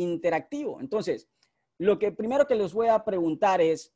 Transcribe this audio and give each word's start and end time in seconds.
interactivo. 0.00 0.80
Entonces, 0.80 1.28
lo 1.78 1.98
que 1.98 2.12
primero 2.12 2.46
que 2.46 2.54
les 2.54 2.74
voy 2.74 2.88
a 2.88 3.04
preguntar 3.04 3.60
es, 3.60 3.94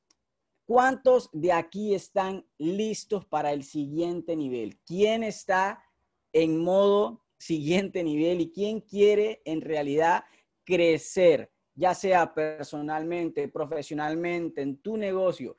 ¿cuántos 0.65 1.29
de 1.33 1.53
aquí 1.53 1.95
están 1.95 2.47
listos 2.57 3.27
para 3.27 3.53
el 3.53 3.63
siguiente 3.63 4.37
nivel? 4.37 4.79
¿Quién 4.87 5.23
está 5.23 5.85
en 6.33 6.63
modo 6.63 7.25
siguiente 7.39 8.03
nivel 8.03 8.41
y 8.41 8.53
quién 8.53 8.81
quiere 8.81 9.43
en 9.45 9.61
realidad 9.61 10.25
crecer, 10.65 11.53
ya 11.75 11.93
sea 11.95 12.33
personalmente, 12.33 13.49
profesionalmente, 13.49 14.63
en 14.63 14.79
tu 14.79 14.97
negocio? 14.97 15.57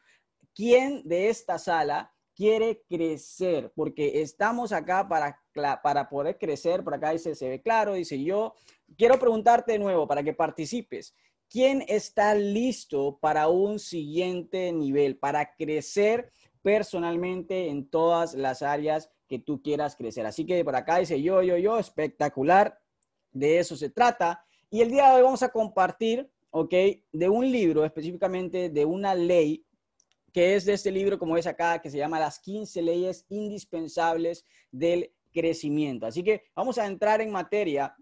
¿Quién 0.55 1.07
de 1.07 1.30
esta 1.30 1.59
sala 1.59 2.12
quiere 2.34 2.84
crecer? 2.89 3.71
Porque 3.75 4.21
estamos 4.21 4.71
acá 4.71 5.07
para, 5.07 5.39
para 5.84 6.09
poder 6.09 6.39
crecer. 6.39 6.84
Por 6.84 6.96
acá 6.96 7.12
dice, 7.12 7.36
se 7.36 7.50
ve 7.50 7.62
claro, 7.62 7.93
dice 7.93 8.23
yo. 8.23 8.55
Quiero 8.98 9.20
preguntarte 9.20 9.74
de 9.74 9.80
nuevo 9.80 10.07
para 10.07 10.24
que 10.24 10.34
participes. 10.34 11.14
¿Quién 11.50 11.84
está 11.88 12.34
listo 12.36 13.18
para 13.20 13.48
un 13.48 13.80
siguiente 13.80 14.71
nivel, 14.71 15.18
para 15.18 15.56
crecer 15.56 16.32
personalmente 16.61 17.70
en 17.70 17.88
todas 17.88 18.34
las 18.34 18.61
áreas 18.61 19.11
que 19.28 19.39
tú 19.39 19.61
quieras 19.61 19.96
crecer? 19.96 20.25
Así 20.25 20.46
que 20.46 20.64
por 20.64 20.75
acá 20.75 20.98
dice 20.98 21.21
yo, 21.21 21.42
yo, 21.44 21.58
yo, 21.58 21.78
espectacular. 21.78 22.80
De 23.32 23.60
eso 23.60 23.75
se 23.75 23.89
trata. 23.89 24.46
Y 24.70 24.82
el 24.82 24.89
día 24.89 25.10
de 25.10 25.16
hoy 25.18 25.22
vamos 25.24 25.44
a 25.44 25.50
compartir, 25.50 26.30
¿ok? 26.52 26.74
De 27.11 27.30
un 27.30 27.52
libro, 27.52 27.83
específicamente 27.83 28.70
de 28.70 28.86
una 28.86 29.14
ley, 29.14 29.66
que 30.32 30.56
es 30.56 30.66
de 30.66 30.74
este 30.74 30.92
libro, 30.92 31.20
como 31.20 31.38
es 31.38 31.47
acá, 31.47 31.82
que 31.82 31.89
se 31.89 31.97
llama 31.97 32.20
Las 32.20 32.39
15 32.39 32.81
leyes 32.81 33.25
indispensables 33.30 34.45
del 34.72 35.14
crecimiento. 35.31 36.06
Así 36.06 36.23
que 36.23 36.44
vamos 36.56 36.78
a 36.78 36.86
entrar 36.86 37.22
en 37.22 37.31
materia 37.31 37.95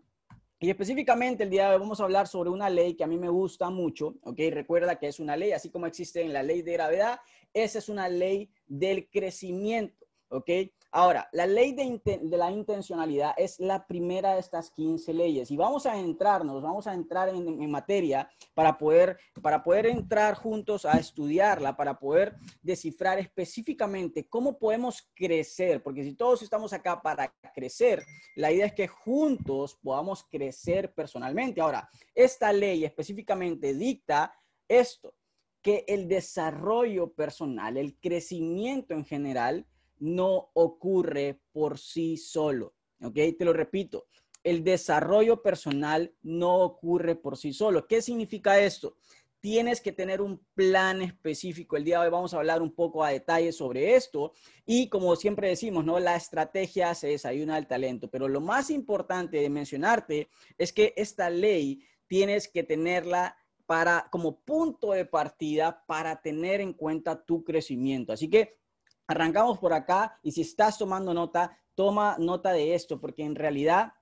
y 0.64 0.70
específicamente 0.70 1.44
el 1.44 1.50
día 1.50 1.68
de 1.68 1.74
hoy 1.74 1.82
vamos 1.82 2.00
a 2.00 2.06
hablar 2.06 2.26
sobre 2.26 2.50
una 2.50 2.70
ley 2.70 2.94
que 2.94 3.04
a 3.04 3.08
mí 3.08 3.18
me 3.18 3.28
gusta 3.28 3.70
mucho, 3.70 4.16
¿ok? 4.24 4.40
Recuerda 4.50 4.98
que 4.98 5.08
es 5.08 5.20
una 5.20 5.36
ley, 5.36 5.52
así 5.52 5.70
como 5.70 5.88
existe 5.88 6.22
en 6.22 6.32
la 6.32 6.42
ley 6.42 6.62
de 6.62 6.72
gravedad, 6.72 7.20
esa 7.54 7.80
es 7.80 7.90
una 7.90 8.08
ley 8.08 8.50
del 8.66 9.10
crecimiento, 9.10 10.06
¿ok? 10.30 10.50
Ahora, 10.96 11.28
la 11.32 11.48
ley 11.48 11.74
de, 11.74 12.20
la 12.38 12.52
intencionalidad 12.52 13.34
es 13.36 13.60
la 13.60 13.88
primera 13.88 14.36
de 14.36 14.40
estas 14.40 14.70
15 14.70 15.12
leyes 15.12 15.50
y 15.50 15.58
vamos 15.58 15.88
a 15.88 15.98
entrarnos, 15.98 16.62
vamos 16.62 16.86
a 16.86 16.94
entrar 16.94 17.30
en, 17.30 17.72
materia 17.72 18.30
para 18.54 18.78
poder, 18.78 19.18
para 19.42 19.64
poder 19.64 19.88
entrar 19.88 20.36
juntos 20.36 20.86
a 20.86 21.00
estudiarla, 21.00 21.76
para 21.76 21.98
poder 21.98 22.36
descifrar 22.62 23.18
específicamente 23.18 24.28
cómo 24.28 24.60
podemos 24.60 25.10
crecer, 25.16 25.82
porque 25.82 26.04
si 26.04 26.14
todos 26.14 26.44
estamos 26.44 26.74
acá 26.74 27.02
para 27.02 27.34
crecer, 27.56 28.06
la 28.36 28.52
idea 28.52 28.68
es 28.68 28.74
que 28.74 28.88
juntos 28.88 29.80
podamos 29.82 30.24
crecer 30.30 30.94
personalmente. 30.94 31.60
Ahora, 31.60 31.90
esta 32.14 32.54
ley 32.54 32.86
específicamente 32.86 33.74
dicta 33.74 34.32
esto, 34.68 35.16
que 35.64 35.86
el 35.88 36.08
desarrollo 36.08 37.12
personal, 37.14 37.78
el 37.78 37.98
crecimiento 37.98 38.94
en 38.94 39.06
general, 39.06 39.66
no 40.00 40.52
ocurre 40.54 41.40
por 41.52 41.78
sí 41.78 42.18
solo. 42.18 42.76
¿Ok? 43.02 43.16
Te 43.38 43.46
lo 43.46 43.54
repito, 43.54 44.08
el 44.44 44.64
desarrollo 44.64 45.42
personal 45.42 46.14
no 46.22 46.58
ocurre 46.62 47.16
por 47.16 47.38
sí 47.38 47.54
solo. 47.54 47.88
¿Qué 47.88 48.02
significa 48.02 48.60
esto? 48.60 48.98
Tienes 49.40 49.82
que 49.82 49.92
tener 49.92 50.22
un 50.22 50.46
plan 50.54 51.02
específico. 51.02 51.76
El 51.76 51.84
día 51.84 52.00
de 52.00 52.06
hoy 52.06 52.12
vamos 52.12 52.34
a 52.34 52.38
hablar 52.38 52.62
un 52.62 52.74
poco 52.74 53.04
a 53.04 53.10
detalle 53.10 53.52
sobre 53.52 53.96
esto. 53.96 54.34
Y 54.66 54.88
como 54.88 55.16
siempre 55.16 55.50
decimos, 55.50 55.84
¿no? 55.84 56.00
La 56.00 56.16
estrategia 56.16 56.94
se 56.96 57.08
desayuna 57.08 57.56
del 57.56 57.68
talento. 57.68 58.10
Pero 58.10 58.30
lo 58.30 58.40
más 58.40 58.70
importante 58.70 59.38
de 59.38 59.50
mencionarte 59.50 60.30
es 60.58 60.72
que 60.72 60.94
esta 60.96 61.30
ley 61.30 61.84
tienes 62.08 62.48
que 62.48 62.64
tenerla 62.64 63.38
para 63.66 64.08
como 64.12 64.42
punto 64.42 64.92
de 64.92 65.06
partida 65.06 65.86
para 65.88 66.22
tener 66.22 66.62
en 66.62 66.74
cuenta 66.74 67.24
tu 67.24 67.44
crecimiento. 67.44 68.14
Así 68.14 68.30
que 68.30 68.60
Arrancamos 69.08 69.60
por 69.60 69.74
acá 69.74 70.20
y 70.24 70.32
si 70.32 70.42
estás 70.42 70.78
tomando 70.78 71.14
nota, 71.14 71.58
toma 71.76 72.16
nota 72.20 72.52
de 72.52 72.74
esto, 72.76 73.00
porque 73.00 73.24
en 73.24 73.36
realidad 73.36 73.94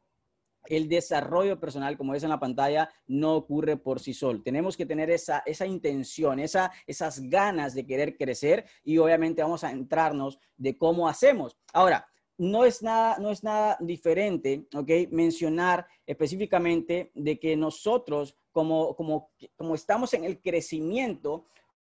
el 0.65 0.87
desarrollo 0.87 1.59
personal, 1.59 1.97
como 1.97 2.13
ves 2.13 2.23
en 2.23 2.29
la 2.29 2.39
pantalla, 2.39 2.89
no 3.07 3.35
ocurre 3.35 3.77
por 3.77 3.99
sí 3.99 4.13
solo. 4.13 4.43
Tenemos 4.43 4.77
que 4.77 4.85
tener 4.85 5.09
esa, 5.09 5.41
esa 5.45 5.65
intención, 5.65 6.39
esa, 6.39 6.71
esas 6.85 7.19
ganas 7.21 7.73
de 7.73 7.85
querer 7.85 8.15
crecer 8.15 8.65
y 8.83 8.97
obviamente 8.97 9.41
vamos 9.41 9.63
a 9.63 9.71
entrarnos 9.71 10.39
de 10.57 10.77
cómo 10.77 11.07
hacemos. 11.07 11.57
Ahora, 11.73 12.07
no 12.37 12.65
es 12.65 12.81
nada, 12.81 13.17
no 13.19 13.29
es 13.29 13.43
nada 13.43 13.77
diferente, 13.79 14.67
¿ok? 14.73 14.89
Mencionar 15.11 15.85
específicamente 16.05 17.11
de 17.13 17.39
que 17.39 17.55
nosotros, 17.55 18.35
como, 18.51 18.95
como, 18.95 19.31
como 19.55 19.75
estamos 19.75 20.13
en 20.13 20.23
el 20.23 20.41
crecimiento, 20.41 21.45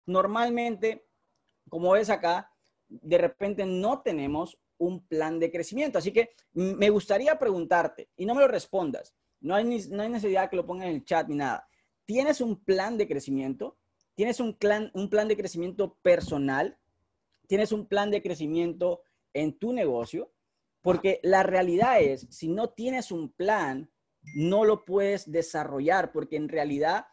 normalmente, 0.05 1.07
como 1.69 1.91
ves 1.91 2.09
acá, 2.09 2.50
de 2.91 3.17
repente 3.17 3.65
no 3.65 4.01
tenemos 4.01 4.59
un 4.77 5.05
plan 5.07 5.39
de 5.39 5.51
crecimiento. 5.51 5.97
Así 5.97 6.11
que 6.11 6.31
me 6.53 6.89
gustaría 6.89 7.39
preguntarte, 7.39 8.09
y 8.17 8.25
no 8.25 8.35
me 8.35 8.41
lo 8.41 8.47
respondas, 8.47 9.15
no 9.39 9.55
hay, 9.55 9.63
no 9.63 10.03
hay 10.03 10.09
necesidad 10.09 10.49
que 10.49 10.55
lo 10.55 10.65
pongas 10.65 10.87
en 10.87 10.95
el 10.95 11.05
chat 11.05 11.27
ni 11.27 11.35
nada. 11.35 11.67
¿Tienes 12.05 12.41
un 12.41 12.63
plan 12.63 12.97
de 12.97 13.07
crecimiento? 13.07 13.77
¿Tienes 14.15 14.39
un 14.39 14.57
plan, 14.57 14.91
un 14.93 15.09
plan 15.09 15.27
de 15.27 15.37
crecimiento 15.37 15.97
personal? 16.01 16.77
¿Tienes 17.47 17.71
un 17.71 17.87
plan 17.87 18.11
de 18.11 18.21
crecimiento 18.21 19.01
en 19.33 19.57
tu 19.57 19.71
negocio? 19.71 20.33
Porque 20.81 21.19
la 21.23 21.43
realidad 21.43 22.01
es, 22.01 22.27
si 22.29 22.49
no 22.49 22.69
tienes 22.69 23.11
un 23.11 23.31
plan, 23.31 23.89
no 24.35 24.65
lo 24.65 24.83
puedes 24.83 25.31
desarrollar, 25.31 26.11
porque 26.11 26.35
en 26.35 26.49
realidad, 26.49 27.05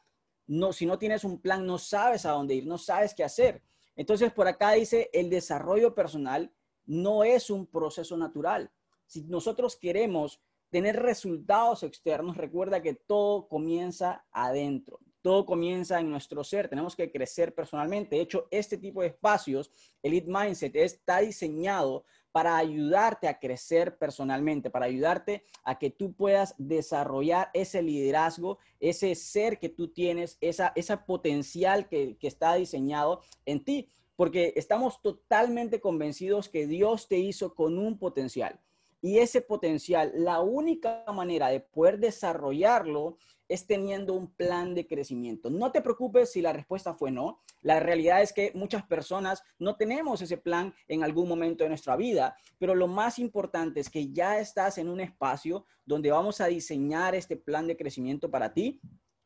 no, 0.46 0.72
si 0.72 0.86
no 0.86 0.98
tienes 0.98 1.24
un 1.24 1.40
plan, 1.40 1.66
no 1.66 1.78
sabes 1.78 2.26
a 2.26 2.30
dónde 2.32 2.54
ir, 2.54 2.66
no 2.66 2.78
sabes 2.78 3.14
qué 3.14 3.24
hacer. 3.24 3.62
Entonces, 3.98 4.32
por 4.32 4.46
acá 4.46 4.72
dice, 4.72 5.10
el 5.12 5.28
desarrollo 5.28 5.92
personal 5.92 6.52
no 6.86 7.24
es 7.24 7.50
un 7.50 7.66
proceso 7.66 8.16
natural. 8.16 8.70
Si 9.06 9.24
nosotros 9.24 9.74
queremos 9.76 10.40
tener 10.70 11.02
resultados 11.02 11.82
externos, 11.82 12.36
recuerda 12.36 12.80
que 12.80 12.94
todo 12.94 13.48
comienza 13.48 14.24
adentro, 14.30 15.00
todo 15.20 15.44
comienza 15.44 15.98
en 15.98 16.10
nuestro 16.10 16.44
ser, 16.44 16.68
tenemos 16.68 16.94
que 16.94 17.10
crecer 17.10 17.56
personalmente. 17.56 18.14
De 18.14 18.22
hecho, 18.22 18.46
este 18.52 18.78
tipo 18.78 19.02
de 19.02 19.08
espacios, 19.08 19.68
Elite 20.00 20.30
Mindset, 20.30 20.76
está 20.76 21.18
diseñado 21.18 22.04
para 22.38 22.56
ayudarte 22.56 23.26
a 23.26 23.40
crecer 23.40 23.98
personalmente, 23.98 24.70
para 24.70 24.86
ayudarte 24.86 25.42
a 25.64 25.76
que 25.76 25.90
tú 25.90 26.12
puedas 26.12 26.54
desarrollar 26.56 27.50
ese 27.52 27.82
liderazgo, 27.82 28.58
ese 28.78 29.16
ser 29.16 29.58
que 29.58 29.68
tú 29.68 29.88
tienes, 29.88 30.38
esa, 30.40 30.72
esa 30.76 31.04
potencial 31.04 31.88
que, 31.88 32.16
que 32.16 32.28
está 32.28 32.54
diseñado 32.54 33.22
en 33.44 33.64
ti, 33.64 33.88
porque 34.14 34.52
estamos 34.54 35.02
totalmente 35.02 35.80
convencidos 35.80 36.48
que 36.48 36.68
Dios 36.68 37.08
te 37.08 37.18
hizo 37.18 37.56
con 37.56 37.76
un 37.76 37.98
potencial. 37.98 38.60
Y 39.00 39.18
ese 39.18 39.42
potencial, 39.42 40.12
la 40.14 40.40
única 40.40 41.04
manera 41.12 41.48
de 41.48 41.60
poder 41.60 41.98
desarrollarlo 41.98 43.16
es 43.48 43.66
teniendo 43.66 44.12
un 44.12 44.30
plan 44.34 44.74
de 44.74 44.86
crecimiento. 44.86 45.50
No 45.50 45.72
te 45.72 45.80
preocupes 45.80 46.32
si 46.32 46.42
la 46.42 46.52
respuesta 46.52 46.94
fue 46.94 47.10
no. 47.10 47.40
La 47.62 47.80
realidad 47.80 48.20
es 48.20 48.32
que 48.32 48.52
muchas 48.54 48.84
personas 48.84 49.42
no 49.58 49.76
tenemos 49.76 50.20
ese 50.20 50.36
plan 50.36 50.74
en 50.86 51.02
algún 51.02 51.28
momento 51.28 51.64
de 51.64 51.70
nuestra 51.70 51.96
vida, 51.96 52.36
pero 52.58 52.74
lo 52.74 52.88
más 52.88 53.18
importante 53.18 53.80
es 53.80 53.88
que 53.88 54.12
ya 54.12 54.38
estás 54.38 54.76
en 54.78 54.88
un 54.88 55.00
espacio 55.00 55.64
donde 55.86 56.10
vamos 56.10 56.40
a 56.40 56.46
diseñar 56.46 57.14
este 57.14 57.36
plan 57.36 57.66
de 57.66 57.76
crecimiento 57.76 58.30
para 58.30 58.52
ti. 58.52 58.80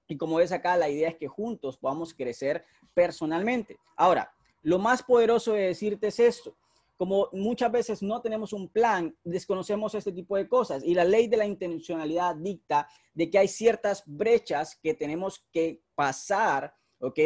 Y 0.06 0.16
como 0.16 0.37
ves 0.37 0.53
acá, 0.53 0.77
la 0.77 0.88
idea 0.88 1.09
es 1.09 1.16
que 1.16 1.28
juntos 1.28 1.78
podamos 1.78 2.15
crecer 2.15 2.65
personalmente. 2.94 3.78
Ahora, 3.97 4.32
lo 4.61 4.78
más 4.78 5.03
poderoso 5.03 5.55
de 5.55 5.62
decirte 5.62 6.09
es 6.09 6.21
esto 6.21 6.56
como 7.02 7.28
muchas 7.32 7.72
veces 7.72 8.00
no 8.00 8.20
tenemos 8.20 8.52
un 8.52 8.68
plan, 8.68 9.12
desconocemos 9.24 9.92
este 9.96 10.12
tipo 10.12 10.36
de 10.36 10.46
cosas. 10.46 10.84
Y 10.84 10.94
la 10.94 11.04
ley 11.04 11.26
de 11.26 11.36
la 11.36 11.44
intencionalidad 11.44 12.37
dicta 12.37 12.87
de 13.12 13.28
que 13.28 13.38
hay 13.38 13.49
ciertas 13.49 14.04
brechas 14.06 14.78
que 14.81 14.94
tenemos 14.94 15.44
que 15.50 15.82
pasar, 15.96 16.72
¿ok? 17.00 17.19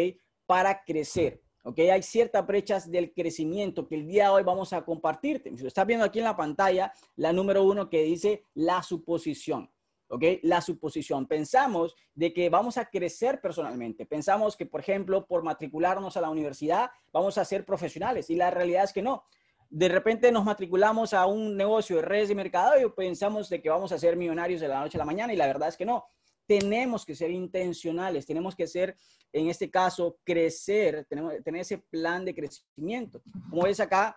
Para 0.46 0.82
crecer. 0.82 1.42
¿ok? 1.62 1.78
Hay 1.92 2.02
ciertas 2.02 2.46
brechas 2.46 2.90
del 2.90 3.12
crecimiento 3.12 3.86
que 3.86 3.96
el 3.96 4.06
día 4.06 4.24
de 4.24 4.30
hoy 4.30 4.44
vamos 4.44 4.72
a 4.72 4.82
compartirte. 4.82 5.54
Si 5.54 5.60
lo 5.62 5.68
estás 5.68 5.86
viendo 5.86 6.06
aquí 6.06 6.20
en 6.20 6.24
la 6.24 6.38
pantalla, 6.38 6.90
la 7.16 7.34
número 7.34 7.62
uno 7.62 7.90
que 7.90 8.02
dice 8.02 8.44
la 8.54 8.82
suposición. 8.82 9.70
¿ok? 10.08 10.24
La 10.40 10.62
suposición. 10.62 11.26
Pensamos 11.26 11.94
de 12.14 12.32
que 12.32 12.48
vamos 12.48 12.78
a 12.78 12.86
crecer 12.86 13.42
personalmente. 13.42 14.06
Pensamos 14.06 14.56
que, 14.56 14.64
por 14.64 14.80
ejemplo, 14.80 15.26
por 15.26 15.42
matricularnos 15.42 16.16
a 16.16 16.22
la 16.22 16.30
universidad, 16.30 16.88
vamos 17.12 17.36
a 17.36 17.44
ser 17.44 17.66
profesionales. 17.66 18.30
Y 18.30 18.36
la 18.36 18.50
realidad 18.50 18.84
es 18.84 18.94
que 18.94 19.02
no 19.02 19.24
de 19.70 19.88
repente 19.88 20.30
nos 20.32 20.44
matriculamos 20.44 21.12
a 21.12 21.26
un 21.26 21.56
negocio 21.56 21.96
de 21.96 22.02
redes 22.02 22.28
de 22.28 22.34
mercado 22.34 22.80
y 22.80 22.88
pensamos 22.90 23.48
de 23.48 23.60
que 23.60 23.68
vamos 23.68 23.92
a 23.92 23.98
ser 23.98 24.16
millonarios 24.16 24.60
de 24.60 24.68
la 24.68 24.80
noche 24.80 24.96
a 24.96 25.00
la 25.00 25.04
mañana 25.04 25.32
y 25.32 25.36
la 25.36 25.46
verdad 25.46 25.68
es 25.68 25.76
que 25.76 25.84
no. 25.84 26.04
Tenemos 26.46 27.04
que 27.04 27.16
ser 27.16 27.30
intencionales, 27.30 28.24
tenemos 28.24 28.54
que 28.54 28.66
ser, 28.66 28.96
en 29.32 29.48
este 29.48 29.70
caso, 29.70 30.18
crecer, 30.22 31.04
tenemos 31.08 31.34
tener 31.42 31.62
ese 31.62 31.78
plan 31.78 32.24
de 32.24 32.34
crecimiento. 32.34 33.20
Como 33.50 33.64
ves 33.64 33.80
acá, 33.80 34.16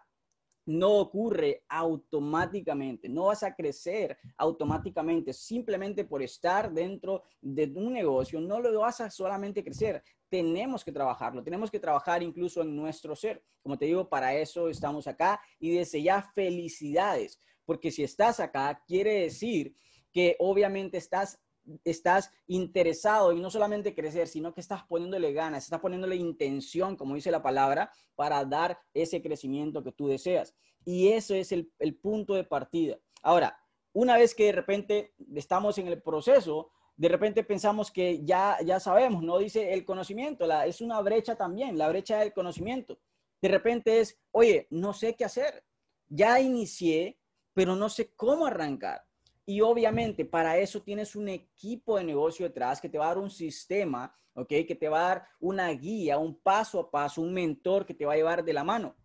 no 0.69 0.97
ocurre 0.97 1.63
automáticamente, 1.67 3.09
no 3.09 3.25
vas 3.25 3.41
a 3.41 3.55
crecer 3.55 4.15
automáticamente 4.37 5.33
simplemente 5.33 6.05
por 6.05 6.21
estar 6.21 6.71
dentro 6.71 7.23
de 7.41 7.71
un 7.75 7.93
negocio, 7.93 8.39
no 8.39 8.59
lo 8.59 8.79
vas 8.79 9.01
a 9.01 9.09
solamente 9.09 9.63
crecer, 9.63 10.03
tenemos 10.29 10.83
que 10.83 10.91
trabajarlo, 10.91 11.43
tenemos 11.43 11.71
que 11.71 11.79
trabajar 11.79 12.23
incluso 12.23 12.61
en 12.61 12.75
nuestro 12.75 13.15
ser. 13.15 13.43
Como 13.61 13.77
te 13.77 13.85
digo, 13.85 14.07
para 14.07 14.35
eso 14.35 14.69
estamos 14.69 15.07
acá 15.07 15.41
y 15.59 15.75
desde 15.75 16.01
ya 16.01 16.21
felicidades, 16.21 17.41
porque 17.65 17.91
si 17.91 18.03
estás 18.03 18.39
acá, 18.39 18.83
quiere 18.87 19.21
decir 19.21 19.75
que 20.11 20.35
obviamente 20.39 20.97
estás 20.97 21.39
estás 21.83 22.31
interesado 22.47 23.31
en 23.31 23.41
no 23.41 23.49
solamente 23.49 23.93
crecer, 23.93 24.27
sino 24.27 24.53
que 24.53 24.61
estás 24.61 24.83
poniéndole 24.83 25.33
ganas, 25.33 25.63
estás 25.63 25.79
poniéndole 25.79 26.15
intención, 26.15 26.95
como 26.95 27.15
dice 27.15 27.31
la 27.31 27.43
palabra, 27.43 27.91
para 28.15 28.43
dar 28.45 28.79
ese 28.93 29.21
crecimiento 29.21 29.83
que 29.83 29.91
tú 29.91 30.07
deseas. 30.07 30.55
Y 30.85 31.09
eso 31.09 31.35
es 31.35 31.51
el, 31.51 31.71
punto 32.01 32.33
de 32.33 32.43
partida. 32.43 32.97
Ahora, 33.21 33.59
una 33.93 34.17
vez 34.17 34.33
que 34.33 34.45
de 34.45 34.51
repente 34.53 35.13
estamos 35.35 35.77
en 35.77 35.87
el 35.87 36.01
proceso, 36.01 36.71
de 36.99 37.07
repente 37.07 37.45
pensamos 37.45 37.91
que 37.91 38.25
ya, 38.25 38.57
ya 38.61 38.77
sabemos, 38.77 39.23
¿no? 39.23 39.37
Dice 39.37 39.71
el 39.71 39.85
conocimiento, 39.85 40.45
la, 40.45 40.65
es 40.65 40.81
una 40.81 40.99
brecha 40.99 41.33
también, 41.33 41.77
la 41.77 41.87
brecha 41.87 42.19
del 42.19 42.33
conocimiento. 42.33 42.99
De 43.41 43.47
repente 43.47 44.01
es, 44.01 44.19
oye, 44.31 44.67
no 44.69 44.91
sé 44.91 45.15
qué 45.15 45.23
hacer. 45.23 45.63
Ya 46.09 46.41
inicié, 46.41 47.17
pero 47.53 47.77
no 47.77 47.87
sé 47.87 48.11
cómo 48.17 48.45
arrancar. 48.45 49.05
Y 49.45 49.61
obviamente 49.61 50.25
para 50.25 50.57
eso 50.57 50.81
tienes 50.81 51.15
un 51.15 51.29
equipo 51.29 51.97
de 51.97 52.03
negocio 52.03 52.45
detrás 52.45 52.81
que 52.81 52.89
te 52.89 52.97
va 52.97 53.05
a 53.05 53.15
dar 53.15 53.19
un 53.19 53.29
sistema, 53.29 54.13
¿ok? 54.33 54.49
Que 54.67 54.75
te 54.77 54.89
va 54.89 54.99
a 54.99 55.07
dar 55.07 55.27
una 55.39 55.69
guía, 55.69 56.17
un 56.17 56.35
paso 56.35 56.81
a 56.81 56.91
paso, 56.91 57.21
un 57.21 57.33
mentor 57.33 57.85
que 57.85 57.93
te 57.93 58.05
va 58.05 58.11
a 58.11 58.17
llevar 58.17 58.43
de 58.43 58.51
la 58.51 58.65
mano. 58.65 58.97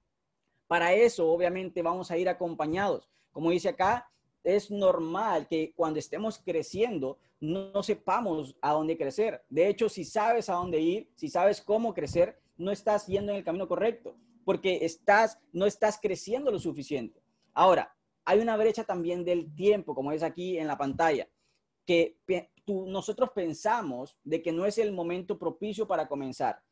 Para 0.66 0.92
eso, 0.94 1.30
obviamente, 1.30 1.80
vamos 1.80 2.10
a 2.10 2.18
ir 2.18 2.28
acompañados. 2.28 3.08
Como 3.30 3.50
dice 3.52 3.68
acá, 3.68 4.10
es 4.44 4.70
normal 4.70 5.48
que 5.48 5.72
cuando 5.74 5.98
estemos 5.98 6.38
creciendo 6.38 7.18
no, 7.40 7.82
sepamos 7.82 8.56
a 8.60 8.72
dónde 8.72 8.96
crecer. 8.96 9.42
De 9.48 9.68
hecho, 9.68 9.88
si 9.88 10.04
sabes 10.04 10.48
a 10.48 10.54
dónde 10.54 10.80
ir, 10.80 11.10
si 11.14 11.28
sabes 11.28 11.60
cómo 11.60 11.92
crecer, 11.92 12.38
no 12.56 12.70
estás 12.70 13.06
yendo 13.06 13.32
en 13.32 13.38
el 13.38 13.44
camino 13.44 13.66
correcto, 13.66 14.16
porque 14.44 14.78
estás, 14.82 15.38
no 15.52 15.66
estás 15.66 15.98
creciendo 16.00 16.50
lo 16.50 16.58
suficiente. 16.58 17.22
Ahora, 17.52 17.94
hay 18.24 18.38
una 18.38 18.56
brecha 18.56 18.84
también 18.84 19.24
del 19.24 19.54
tiempo, 19.54 19.94
como 19.94 20.12
es 20.12 20.22
aquí 20.22 20.58
en 20.58 20.66
la 20.66 20.78
pantalla, 20.78 21.28
que 21.84 22.18
nosotros 22.66 23.30
pensamos 23.34 24.16
de 24.24 24.42
que 24.42 24.52
no 24.52 24.64
es 24.64 24.78
el 24.78 24.92
momento 24.92 25.38
propicio 25.38 25.86
para 25.86 26.08
comenzar. 26.08 26.62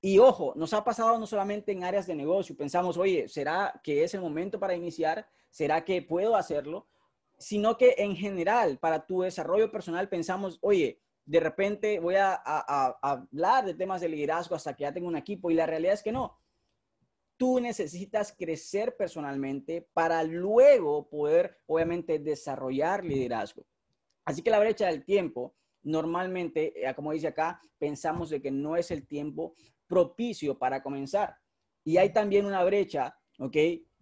Y 0.00 0.18
ojo, 0.18 0.52
nos 0.56 0.72
ha 0.74 0.84
pasado 0.84 1.18
no 1.18 1.26
solamente 1.26 1.72
en 1.72 1.84
áreas 1.84 2.06
de 2.06 2.14
negocio, 2.14 2.56
pensamos, 2.56 2.96
oye, 2.96 3.28
¿será 3.28 3.80
que 3.82 4.02
es 4.04 4.14
el 4.14 4.20
momento 4.20 4.58
para 4.58 4.74
iniciar? 4.74 5.28
¿Será 5.50 5.84
que 5.84 6.02
puedo 6.02 6.36
hacerlo? 6.36 6.86
Sino 7.38 7.76
que 7.76 7.94
en 7.98 8.16
general, 8.16 8.78
para 8.78 9.06
tu 9.06 9.22
desarrollo 9.22 9.70
personal, 9.70 10.08
pensamos, 10.08 10.58
oye, 10.62 11.00
de 11.26 11.40
repente 11.40 11.98
voy 11.98 12.14
a, 12.14 12.34
hablar 13.02 13.64
de 13.64 13.74
temas 13.74 14.00
de 14.00 14.08
liderazgo 14.08 14.54
hasta 14.54 14.74
que 14.74 14.82
ya 14.82 14.92
tengo 14.92 15.08
un 15.08 15.16
equipo 15.16 15.50
y 15.50 15.54
la 15.54 15.66
realidad 15.66 15.94
es 15.94 16.02
que 16.02 16.12
no. 16.12 16.38
Tú 17.36 17.60
necesitas 17.60 18.32
crecer 18.32 18.96
personalmente 18.96 19.86
para 19.92 20.22
luego 20.22 21.08
poder, 21.08 21.58
obviamente, 21.66 22.18
desarrollar 22.18 23.04
liderazgo. 23.04 23.66
Así 24.24 24.40
que 24.42 24.50
la 24.50 24.60
brecha 24.60 24.86
del 24.86 25.04
tiempo, 25.04 25.54
normalmente, 25.82 26.88
eh, 26.88 26.94
como 26.94 27.12
dice 27.12 27.28
acá, 27.28 27.60
pensamos 27.78 28.30
de 28.30 28.40
que 28.40 28.50
no 28.50 28.76
es 28.76 28.90
el 28.90 29.06
tiempo 29.06 29.54
propicio 29.86 30.58
para 30.58 30.82
comenzar. 30.82 31.36
Y 31.84 31.98
hay 31.98 32.12
también 32.12 32.46
una 32.46 32.64
brecha, 32.64 33.18
¿ok? 33.38 33.56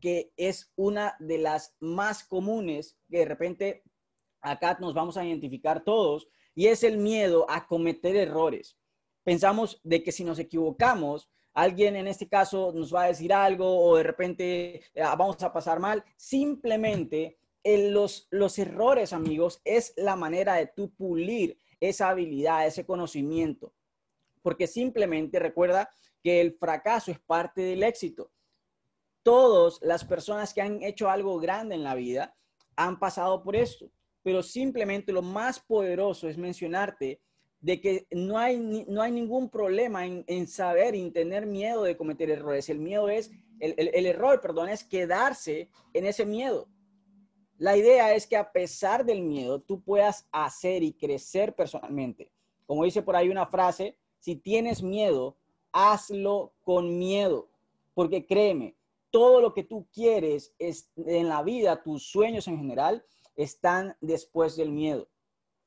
Que 0.05 0.35
es 0.37 0.71
una 0.77 1.17
de 1.19 1.39
las 1.39 1.75
más 1.81 2.25
comunes 2.25 2.99
que 3.09 3.21
de 3.21 3.25
repente 3.25 3.85
acá 4.43 4.77
nos 4.79 4.93
vamos 4.93 5.17
a 5.17 5.25
identificar 5.25 5.83
todos 5.83 6.29
y 6.55 6.67
es 6.67 6.85
el 6.85 6.99
miedo 6.99 7.47
a 7.49 7.67
cometer 7.67 8.15
errores. 8.15 8.77
Pensamos 9.23 9.81
de 9.83 10.03
que 10.03 10.13
si 10.13 10.23
nos 10.23 10.39
equivocamos, 10.39 11.31
alguien 11.55 11.97
en 11.97 12.07
este 12.07 12.29
caso 12.29 12.71
nos 12.75 12.95
va 12.95 13.05
a 13.05 13.07
decir 13.07 13.33
algo 13.33 13.83
o 13.83 13.97
de 13.97 14.03
repente 14.03 14.75
eh, 14.93 15.03
vamos 15.17 15.43
a 15.43 15.55
pasar 15.55 15.81
mal. 15.81 16.05
Simplemente 16.19 17.39
los, 17.65 18.29
los 18.31 18.59
errores, 18.59 19.15
amigos, 19.15 19.63
es 19.65 19.95
la 19.97 20.17
manera 20.17 20.57
de 20.57 20.67
tú 20.67 20.93
pulir 20.95 21.57
esa 21.81 22.11
habilidad, 22.11 22.67
ese 22.67 22.85
conocimiento. 22.85 23.73
Porque 24.43 24.67
simplemente 24.67 25.39
recuerda 25.39 25.89
que 26.23 26.43
el 26.43 26.59
fracaso 26.59 27.11
es 27.11 27.21
parte 27.21 27.63
del 27.63 27.83
éxito 27.85 28.31
todas 29.25 29.81
las 29.83 30.05
personas 30.05 30.55
que 30.55 30.63
han 30.63 30.83
hecho 30.85 31.11
algo 31.11 31.41
grande 31.41 31.75
en 31.75 31.83
la 31.83 31.97
vida 31.97 32.37
han 32.77 33.01
pasado 33.01 33.43
por 33.43 33.57
esto, 33.57 33.91
pero 34.23 34.43
simplemente 34.43 35.13
lo 35.13 35.23
más 35.23 35.59
poderoso 35.59 36.29
es 36.29 36.39
mencionarte 36.39 37.21
de 37.61 37.81
que 37.81 38.07
no 38.11 38.39
hay, 38.39 38.59
no 38.59 39.01
hay 39.03 39.11
ningún 39.11 39.49
problema 39.49 40.07
en, 40.07 40.47
saber 40.47 40.95
y 40.95 41.01
en 41.01 41.13
tener 41.13 41.47
miedo 41.47 41.83
de 41.83 41.97
cometer 41.97 42.31
errores. 42.31 42.69
El 42.69 42.79
miedo 42.79 43.09
es, 43.09 43.31
el, 43.59 43.75
el 43.77 44.07
error, 44.07 44.41
perdón, 44.41 44.69
es 44.69 44.85
quedarse 44.85 45.71
en 45.95 46.05
ese 46.05 46.27
miedo. 46.27 46.69
La 47.57 47.77
idea 47.77 48.15
es 48.15 48.27
que 48.27 48.37
a 48.37 48.53
pesar 48.53 49.07
del 49.07 49.23
miedo, 49.23 49.63
tú 49.63 49.83
puedas 49.83 50.29
hacer 50.31 50.83
y 50.83 50.93
crecer 50.93 51.55
personalmente. 51.55 52.31
Como 52.67 52.85
dice 52.85 53.01
por 53.01 53.17
ahí 53.17 53.31
una 53.31 53.47
frase, 53.47 53.97
si 54.19 54.37
tienes 54.37 54.83
miedo, 54.83 55.39
hazlo 55.73 56.53
con 56.63 56.99
miedo, 56.99 57.49
porque 57.95 58.27
créeme, 58.27 58.77
todo 59.15 59.41
lo 59.41 59.55
que 59.55 59.63
tú 59.63 59.87
quieres 59.93 60.57
es, 60.59 60.91
en 60.97 61.29
la 61.29 61.45
vida, 61.45 61.85
tus 61.85 62.11
sueños 62.11 62.49
en 62.49 62.59
general, 62.59 63.07
están 63.37 63.97
después 64.01 64.57
del 64.57 64.73
miedo. 64.73 65.09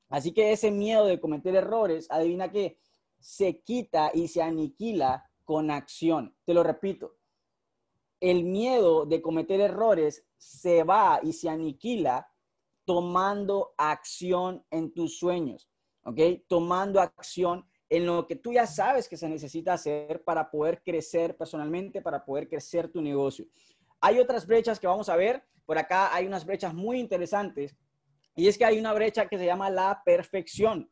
Así 0.10 0.34
que 0.34 0.52
ese 0.52 0.70
miedo 0.70 1.06
de 1.06 1.22
cometer 1.22 1.56
errores, 1.56 2.08
adivina 2.12 2.52
qué, 2.52 2.78
se 3.22 3.62
quita 3.62 4.12
y 4.14 4.28
se 4.28 4.42
aniquila 4.42 5.32
con 5.46 5.72
acción. 5.72 6.36
Te 6.44 6.54
lo 6.54 6.62
repito, 6.62 7.16
el 8.20 8.44
miedo 8.44 9.06
de 9.06 9.22
cometer 9.22 9.62
errores 9.62 10.26
se 10.36 10.84
va 10.84 11.22
y 11.24 11.32
se 11.32 11.48
aniquila 11.48 12.30
tomando 12.84 13.74
acción 13.78 14.66
en 14.72 14.94
tus 14.94 15.18
sueños, 15.20 15.70
¿ok? 16.04 16.20
Tomando 16.50 17.00
acción 17.00 17.66
en 17.90 18.06
lo 18.06 18.28
que 18.28 18.36
tú 18.36 18.54
ya 18.54 18.68
sabes 18.68 19.08
que 19.08 19.18
se 19.18 19.30
necesita 19.30 19.74
hacer 19.74 20.24
para 20.24 20.50
poder 20.52 20.82
crecer 20.84 21.38
personalmente, 21.38 22.02
para 22.02 22.24
poder 22.26 22.48
crecer 22.50 22.90
tu 22.90 23.02
negocio. 23.02 23.46
Hay 24.02 24.20
otras 24.20 24.46
brechas 24.46 24.80
que 24.80 24.88
vamos 24.88 25.10
a 25.10 25.16
ver. 25.16 25.44
Por 25.66 25.78
acá 25.78 26.14
hay 26.14 26.28
unas 26.28 26.46
brechas 26.46 26.74
muy 26.74 27.00
interesantes. 27.00 27.76
Y 28.36 28.48
es 28.48 28.58
que 28.58 28.66
hay 28.66 28.80
una 28.80 28.94
brecha 28.94 29.28
que 29.28 29.38
se 29.38 29.46
llama 29.46 29.70
la 29.70 30.02
perfección, 30.06 30.92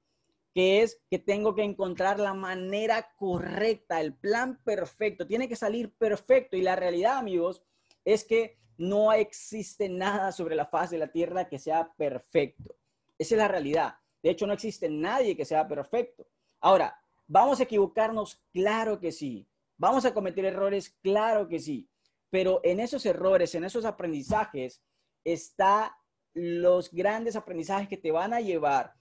que 0.54 0.82
es 0.82 1.02
que 1.10 1.20
tengo 1.20 1.54
que 1.54 1.64
encontrar 1.64 2.20
la 2.20 2.34
manera 2.34 3.14
correcta, 3.18 4.02
el 4.02 4.16
plan 4.16 4.60
perfecto. 4.64 5.28
Tiene 5.28 5.48
que 5.48 5.56
salir 5.56 5.94
perfecto. 5.94 6.58
Y 6.58 6.62
la 6.62 6.76
realidad, 6.76 7.18
amigos, 7.18 7.62
es 8.04 8.24
que 8.24 8.58
no 8.78 9.14
existe 9.14 9.90
nada 9.90 10.32
sobre 10.32 10.56
la 10.56 10.66
faz 10.66 10.90
de 10.90 10.98
la 10.98 11.12
tierra 11.12 11.48
que 11.48 11.60
sea 11.60 11.94
perfecto. 11.98 12.76
Esa 13.18 13.36
es 13.36 13.40
la 13.40 13.48
realidad. 13.48 13.96
De 14.24 14.32
hecho, 14.32 14.48
no 14.48 14.54
existe 14.54 14.90
nadie 14.90 15.38
que 15.38 15.46
sea 15.46 15.68
perfecto. 15.68 16.26
Ahora, 16.60 17.00
¿vamos 17.28 17.60
a 17.60 17.64
equivocarnos? 17.64 18.42
Claro 18.52 19.00
que 19.00 19.12
sí. 19.12 19.48
¿Vamos 19.78 20.06
a 20.06 20.14
cometer 20.14 20.46
errores? 20.46 20.90
Claro 21.02 21.48
que 21.48 21.60
sí. 21.60 21.90
Pero 22.30 22.60
en 22.64 22.80
esos 22.80 23.06
errores, 23.06 23.56
en 23.56 23.64
esos 23.64 23.86
aprendizajes, 23.86 24.82
está 25.24 25.98
los 26.34 26.92
grandes 26.92 27.36
aprendizajes 27.36 27.88
que 27.88 27.98
te 27.98 28.12
van 28.12 28.34
a 28.34 28.42
llevar 28.42 28.94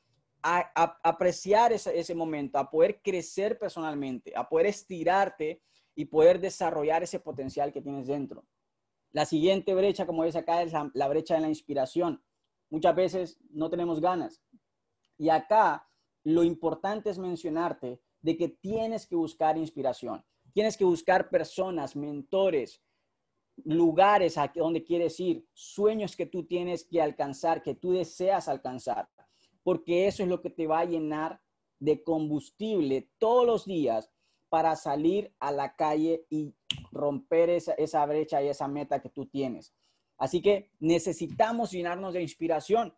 a, 0.42 0.98
apreciar 1.02 1.72
ese, 1.72 2.14
momento, 2.14 2.58
a 2.58 2.70
poder 2.70 3.00
crecer 3.02 3.58
personalmente, 3.58 4.32
a 4.36 4.46
poder 4.46 4.66
estirarte 4.66 5.62
y 5.94 6.04
poder 6.04 6.38
desarrollar 6.38 7.02
ese 7.02 7.18
potencial 7.18 7.72
que 7.72 7.80
tienes 7.80 8.06
dentro. 8.06 8.44
La 9.12 9.24
siguiente 9.24 9.74
brecha, 9.74 10.06
como 10.06 10.22
ves 10.22 10.36
acá, 10.36 10.62
es 10.62 10.72
la, 10.72 10.90
la 10.92 11.08
brecha 11.08 11.36
de 11.36 11.40
la 11.40 11.48
inspiración. 11.48 12.22
Muchas 12.68 12.94
veces 12.94 13.38
no 13.50 13.70
tenemos 13.70 14.00
ganas. 14.00 14.42
Y 15.16 15.30
acá 15.30 15.88
lo 16.24 16.42
importante 16.42 17.10
es 17.10 17.18
mencionarte 17.18 18.00
de 18.22 18.36
que 18.36 18.48
tienes 18.48 19.06
que 19.06 19.14
buscar 19.14 19.56
inspiración, 19.56 20.24
tienes 20.52 20.76
que 20.76 20.84
buscar 20.84 21.28
personas, 21.28 21.94
mentores, 21.94 22.82
lugares 23.64 24.36
a 24.36 24.50
donde 24.54 24.82
quieres 24.82 25.20
ir, 25.20 25.46
sueños 25.52 26.16
que 26.16 26.26
tú 26.26 26.44
tienes 26.44 26.84
que 26.84 27.00
alcanzar, 27.00 27.62
que 27.62 27.74
tú 27.74 27.92
deseas 27.92 28.48
alcanzar, 28.48 29.08
porque 29.62 30.06
eso 30.06 30.22
es 30.22 30.28
lo 30.28 30.40
que 30.40 30.50
te 30.50 30.66
va 30.66 30.80
a 30.80 30.84
llenar 30.84 31.40
de 31.78 32.02
combustible 32.02 33.10
todos 33.18 33.46
los 33.46 33.64
días 33.66 34.10
para 34.48 34.76
salir 34.76 35.34
a 35.38 35.52
la 35.52 35.76
calle 35.76 36.26
y 36.30 36.54
romper 36.92 37.50
esa, 37.50 37.72
esa 37.74 38.04
brecha 38.06 38.42
y 38.42 38.48
esa 38.48 38.68
meta 38.68 39.00
que 39.00 39.10
tú 39.10 39.26
tienes. 39.26 39.74
Así 40.16 40.40
que 40.40 40.70
necesitamos 40.78 41.72
llenarnos 41.72 42.14
de 42.14 42.22
inspiración. 42.22 42.94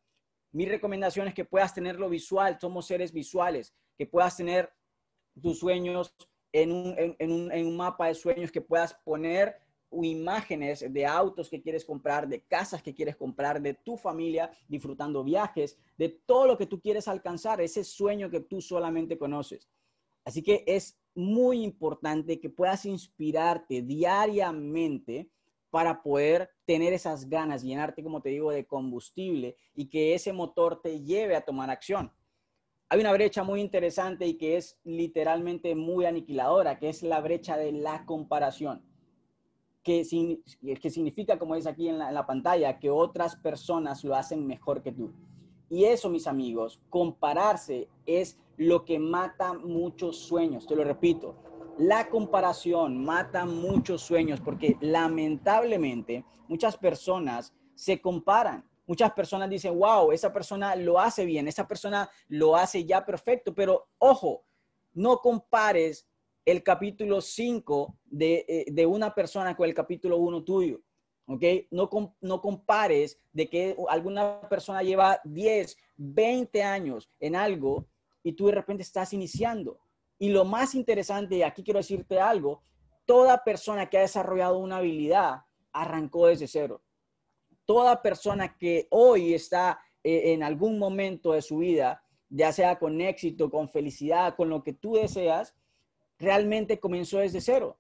Mi 0.56 0.64
recomendación 0.64 1.28
es 1.28 1.34
que 1.34 1.44
puedas 1.44 1.74
tenerlo 1.74 2.08
visual, 2.08 2.56
somos 2.58 2.86
seres 2.86 3.12
visuales, 3.12 3.74
que 3.98 4.06
puedas 4.06 4.38
tener 4.38 4.72
tus 5.38 5.58
sueños 5.58 6.16
en 6.50 6.72
un 6.72 7.76
mapa 7.76 8.06
de 8.06 8.14
sueños, 8.14 8.50
que 8.50 8.62
puedas 8.62 8.94
poner 9.04 9.56
imágenes 9.90 10.90
de 10.90 11.04
autos 11.04 11.50
que 11.50 11.60
quieres 11.60 11.84
comprar, 11.84 12.26
de 12.26 12.40
casas 12.40 12.82
que 12.82 12.94
quieres 12.94 13.16
comprar, 13.16 13.60
de 13.60 13.74
tu 13.74 13.98
familia 13.98 14.50
disfrutando 14.66 15.22
viajes, 15.22 15.76
de 15.98 16.08
todo 16.08 16.46
lo 16.46 16.56
que 16.56 16.64
tú 16.64 16.80
quieres 16.80 17.06
alcanzar, 17.06 17.60
ese 17.60 17.84
sueño 17.84 18.30
que 18.30 18.40
tú 18.40 18.62
solamente 18.62 19.18
conoces. 19.18 19.68
Así 20.24 20.42
que 20.42 20.64
es 20.66 20.98
muy 21.14 21.64
importante 21.64 22.40
que 22.40 22.48
puedas 22.48 22.86
inspirarte 22.86 23.82
diariamente 23.82 25.28
para 25.76 26.02
poder 26.02 26.48
tener 26.64 26.94
esas 26.94 27.28
ganas, 27.28 27.62
llenarte, 27.62 28.02
como 28.02 28.22
te 28.22 28.30
digo, 28.30 28.50
de 28.50 28.64
combustible 28.64 29.56
y 29.74 29.90
que 29.90 30.14
ese 30.14 30.32
motor 30.32 30.80
te 30.80 31.02
lleve 31.02 31.36
a 31.36 31.42
tomar 31.42 31.68
acción. 31.68 32.10
Hay 32.88 32.98
una 33.00 33.12
brecha 33.12 33.44
muy 33.44 33.60
interesante 33.60 34.26
y 34.26 34.38
que 34.38 34.56
es 34.56 34.80
literalmente 34.84 35.74
muy 35.74 36.06
aniquiladora, 36.06 36.78
que 36.78 36.88
es 36.88 37.02
la 37.02 37.20
brecha 37.20 37.58
de 37.58 37.72
la 37.72 38.06
comparación 38.06 38.86
que, 39.82 40.02
que 40.80 40.88
significa, 40.90 41.38
como 41.38 41.56
dice 41.56 41.68
aquí 41.68 41.90
en 41.90 41.98
la 41.98 42.26
pantalla, 42.26 42.78
que 42.78 42.88
otras 42.88 43.36
personas 43.36 44.02
lo 44.02 44.14
hacen 44.14 44.46
mejor 44.46 44.82
que 44.82 44.92
tú. 44.92 45.12
Y 45.68 45.84
eso, 45.84 46.08
mis 46.08 46.26
amigos, 46.26 46.80
compararse 46.88 47.86
es 48.06 48.38
lo 48.56 48.86
que 48.86 48.98
mata 48.98 49.52
muchos 49.52 50.16
sueños. 50.20 50.66
Te 50.66 50.74
lo 50.74 50.84
repito, 50.84 51.36
la 51.78 52.08
comparación 52.08 53.04
mata 53.04 53.44
muchos 53.44 54.02
sueños 54.02 54.40
porque 54.40 54.76
lamentablemente 54.80 56.24
muchas 56.48 56.76
personas 56.76 57.52
se 57.74 58.00
comparan. 58.00 58.68
Muchas 58.86 59.12
personas 59.12 59.50
dicen, 59.50 59.78
wow, 59.78 60.12
esa 60.12 60.32
persona 60.32 60.76
lo 60.76 60.98
hace 60.98 61.24
bien, 61.24 61.48
esa 61.48 61.66
persona 61.66 62.08
lo 62.28 62.56
hace 62.56 62.84
ya 62.84 63.04
perfecto, 63.04 63.52
pero 63.54 63.88
ojo, 63.98 64.44
no 64.94 65.18
compares 65.18 66.08
el 66.44 66.62
capítulo 66.62 67.20
5 67.20 67.98
eh, 68.20 68.64
de, 68.68 68.86
una 68.86 69.12
persona 69.12 69.56
con 69.56 69.68
el 69.68 69.74
capítulo 69.74 70.18
1 70.18 70.44
tuyo. 70.44 70.80
¿Ok? 71.28 71.42
No, 71.72 71.90
no 72.20 72.40
compares 72.40 73.20
de 73.32 73.48
que 73.48 73.76
alguna 73.88 74.40
persona 74.48 74.84
lleva 74.84 75.20
10, 75.24 75.76
20 75.96 76.62
años 76.62 77.10
en 77.18 77.34
algo 77.34 77.88
y 78.22 78.32
tú 78.32 78.46
de 78.46 78.52
repente 78.52 78.84
estás 78.84 79.12
iniciando. 79.12 79.80
Y 80.18 80.30
lo 80.30 80.44
más 80.44 80.74
interesante, 80.74 81.36
y 81.36 81.42
aquí 81.42 81.62
quiero 81.62 81.78
decirte 81.78 82.20
algo, 82.20 82.62
toda 83.04 83.44
persona 83.44 83.88
que 83.88 83.98
ha 83.98 84.02
desarrollado 84.02 84.58
una 84.58 84.78
habilidad 84.78 85.42
arrancó 85.72 86.26
desde 86.26 86.48
cero. 86.48 86.82
Toda 87.64 88.02
persona 88.02 88.56
que 88.56 88.86
hoy 88.90 89.34
está 89.34 89.80
eh, 90.02 90.32
en 90.32 90.42
algún 90.42 90.78
momento 90.78 91.32
de 91.32 91.42
su 91.42 91.58
vida, 91.58 92.02
ya 92.28 92.52
sea 92.52 92.78
con 92.78 93.00
éxito, 93.00 93.50
con 93.50 93.68
felicidad, 93.68 94.36
con 94.36 94.48
lo 94.48 94.62
que 94.62 94.72
tú 94.72 94.94
deseas, 94.94 95.54
realmente 96.18 96.80
comenzó 96.80 97.18
desde 97.18 97.40
cero. 97.40 97.78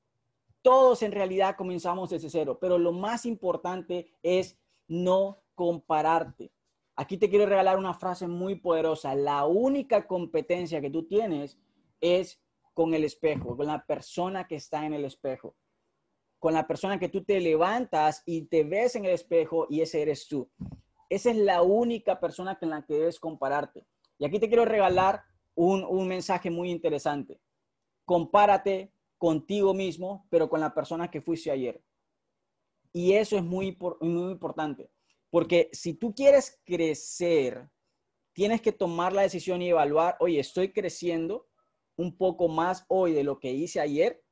Todos 0.62 1.02
en 1.02 1.12
realidad 1.12 1.56
comenzamos 1.56 2.10
desde 2.10 2.30
cero, 2.30 2.58
pero 2.60 2.78
lo 2.78 2.92
más 2.92 3.24
importante 3.26 4.10
es 4.22 4.58
no 4.88 5.38
compararte. 5.54 6.50
Aquí 6.96 7.16
te 7.16 7.28
quiero 7.28 7.46
regalar 7.46 7.78
una 7.78 7.94
frase 7.94 8.26
muy 8.26 8.56
poderosa. 8.56 9.14
La 9.14 9.44
única 9.46 10.06
competencia 10.06 10.80
que 10.80 10.90
tú 10.90 11.04
tienes 11.04 11.58
es 12.00 12.40
con 12.74 12.94
el 12.94 13.04
espejo, 13.04 13.56
con 13.56 13.66
la 13.66 13.84
persona 13.84 14.46
que 14.46 14.56
está 14.56 14.84
en 14.84 14.94
el 14.94 15.04
espejo, 15.04 15.56
con 16.38 16.54
la 16.54 16.66
persona 16.66 16.98
que 16.98 17.08
tú 17.08 17.24
te 17.24 17.40
levantas 17.40 18.22
y 18.26 18.42
te 18.42 18.64
ves 18.64 18.96
en 18.96 19.04
el 19.04 19.12
espejo 19.12 19.66
y 19.70 19.80
ese 19.80 20.02
eres 20.02 20.28
tú. 20.28 20.50
Esa 21.08 21.30
es 21.30 21.36
la 21.36 21.62
única 21.62 22.20
persona 22.20 22.58
con 22.58 22.70
la 22.70 22.84
que 22.84 22.94
debes 22.94 23.20
compararte. 23.20 23.86
Y 24.18 24.24
aquí 24.24 24.38
te 24.38 24.48
quiero 24.48 24.64
regalar 24.64 25.22
un, 25.54 25.84
un 25.84 26.08
mensaje 26.08 26.50
muy 26.50 26.70
interesante 26.70 27.40
compárate 28.06 28.92
contigo 29.18 29.74
mismo, 29.74 30.26
pero 30.30 30.48
con 30.48 30.60
la 30.60 30.72
persona 30.72 31.10
que 31.10 31.20
fuiste 31.20 31.50
ayer. 31.50 31.82
Y 32.92 33.12
eso 33.12 33.36
es 33.36 33.42
muy, 33.42 33.76
muy 34.00 34.32
importante, 34.32 34.88
porque 35.28 35.68
si 35.72 35.92
tú 35.92 36.14
quieres 36.14 36.62
crecer, 36.64 37.68
tienes 38.32 38.62
que 38.62 38.72
tomar 38.72 39.12
la 39.12 39.22
decisión 39.22 39.60
y 39.60 39.68
evaluar, 39.68 40.16
oye, 40.20 40.38
estoy 40.38 40.72
creciendo 40.72 41.48
un 41.96 42.16
poco 42.16 42.48
más 42.48 42.84
hoy 42.88 43.12
de 43.12 43.24
lo 43.24 43.38
que 43.40 43.52
hice 43.52 43.80
ayer 43.80 44.22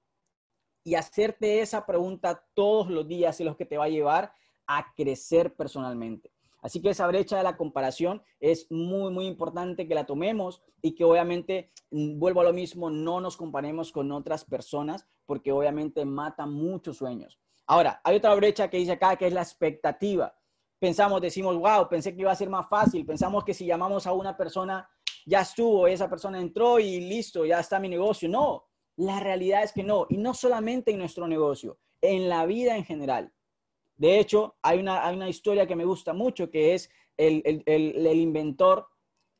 y 0.84 0.94
hacerte 0.96 1.60
esa 1.60 1.86
pregunta 1.86 2.46
todos 2.54 2.90
los 2.90 3.08
días 3.08 3.40
es 3.40 3.46
lo 3.46 3.56
que 3.56 3.66
te 3.66 3.78
va 3.78 3.84
a 3.84 3.88
llevar 3.88 4.34
a 4.66 4.94
crecer 4.94 5.54
personalmente. 5.54 6.30
Así 6.60 6.80
que 6.80 6.90
esa 6.90 7.06
brecha 7.06 7.36
de 7.36 7.42
la 7.42 7.58
comparación 7.58 8.22
es 8.40 8.70
muy, 8.70 9.12
muy 9.12 9.26
importante 9.26 9.86
que 9.86 9.94
la 9.94 10.06
tomemos 10.06 10.62
y 10.80 10.94
que 10.94 11.04
obviamente, 11.04 11.72
mm, 11.90 12.18
vuelvo 12.18 12.40
a 12.40 12.44
lo 12.44 12.54
mismo, 12.54 12.88
no 12.88 13.20
nos 13.20 13.36
comparemos 13.36 13.92
con 13.92 14.10
otras 14.12 14.46
personas 14.46 15.06
porque 15.26 15.52
obviamente 15.52 16.06
mata 16.06 16.46
muchos 16.46 16.96
sueños. 16.96 17.38
Ahora, 17.66 18.00
hay 18.02 18.16
otra 18.16 18.34
brecha 18.34 18.68
que 18.68 18.78
dice 18.78 18.92
acá 18.92 19.16
que 19.16 19.26
es 19.26 19.34
la 19.34 19.42
expectativa. 19.42 20.34
Pensamos, 20.78 21.20
decimos, 21.20 21.56
wow, 21.56 21.88
pensé 21.88 22.14
que 22.14 22.22
iba 22.22 22.32
a 22.32 22.36
ser 22.36 22.48
más 22.48 22.68
fácil. 22.68 23.04
Pensamos 23.04 23.44
que 23.44 23.54
si 23.54 23.66
llamamos 23.66 24.06
a 24.06 24.12
una 24.12 24.36
persona, 24.36 24.88
ya 25.26 25.40
estuvo, 25.40 25.86
esa 25.86 26.08
persona 26.08 26.40
entró 26.40 26.78
y 26.78 27.00
listo, 27.00 27.44
ya 27.44 27.60
está 27.60 27.78
mi 27.78 27.88
negocio. 27.88 28.28
No, 28.28 28.66
la 28.96 29.20
realidad 29.20 29.62
es 29.62 29.72
que 29.72 29.82
no. 29.82 30.06
Y 30.08 30.16
no 30.16 30.34
solamente 30.34 30.90
en 30.90 30.98
nuestro 30.98 31.26
negocio, 31.26 31.78
en 32.00 32.28
la 32.28 32.46
vida 32.46 32.76
en 32.76 32.84
general. 32.84 33.32
De 33.96 34.18
hecho, 34.18 34.56
hay 34.62 34.78
una, 34.78 35.10
una 35.10 35.28
historia 35.28 35.66
que 35.66 35.76
me 35.76 35.84
gusta 35.84 36.12
mucho, 36.12 36.50
que 36.50 36.74
es 36.74 36.90
el, 37.16 38.16
inventor 38.16 38.86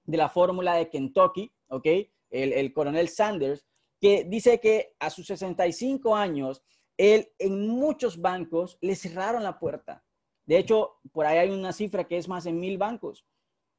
de 0.05 0.17
la 0.17 0.29
fórmula 0.29 0.77
de 0.77 0.89
Kentucky, 0.89 1.53
¿ok? 1.69 1.87
El, 2.31 2.73
coronel 2.73 3.09
Sanders, 3.09 3.65
que 4.01 4.25
dice 4.25 4.61
que 4.61 4.95
a 4.99 5.11
sus 5.11 5.27
65 5.27 6.15
años, 6.17 6.63
él 6.97 7.29
en 7.39 7.69
muchos 7.69 8.21
bancos 8.21 8.79
le 8.81 8.95
cerraron 8.97 9.43
la 9.43 9.59
puerta. 9.59 10.05
De 10.47 10.59
hecho, 10.59 10.97
por 11.13 11.27
ahí 11.27 11.39
hay 11.39 11.51
una 11.51 11.73
cifra 11.73 12.05
que 12.07 12.19
es 12.19 12.29
más 12.29 12.45
de 12.45 12.53
mil 12.53 12.77
bancos. 12.77 13.25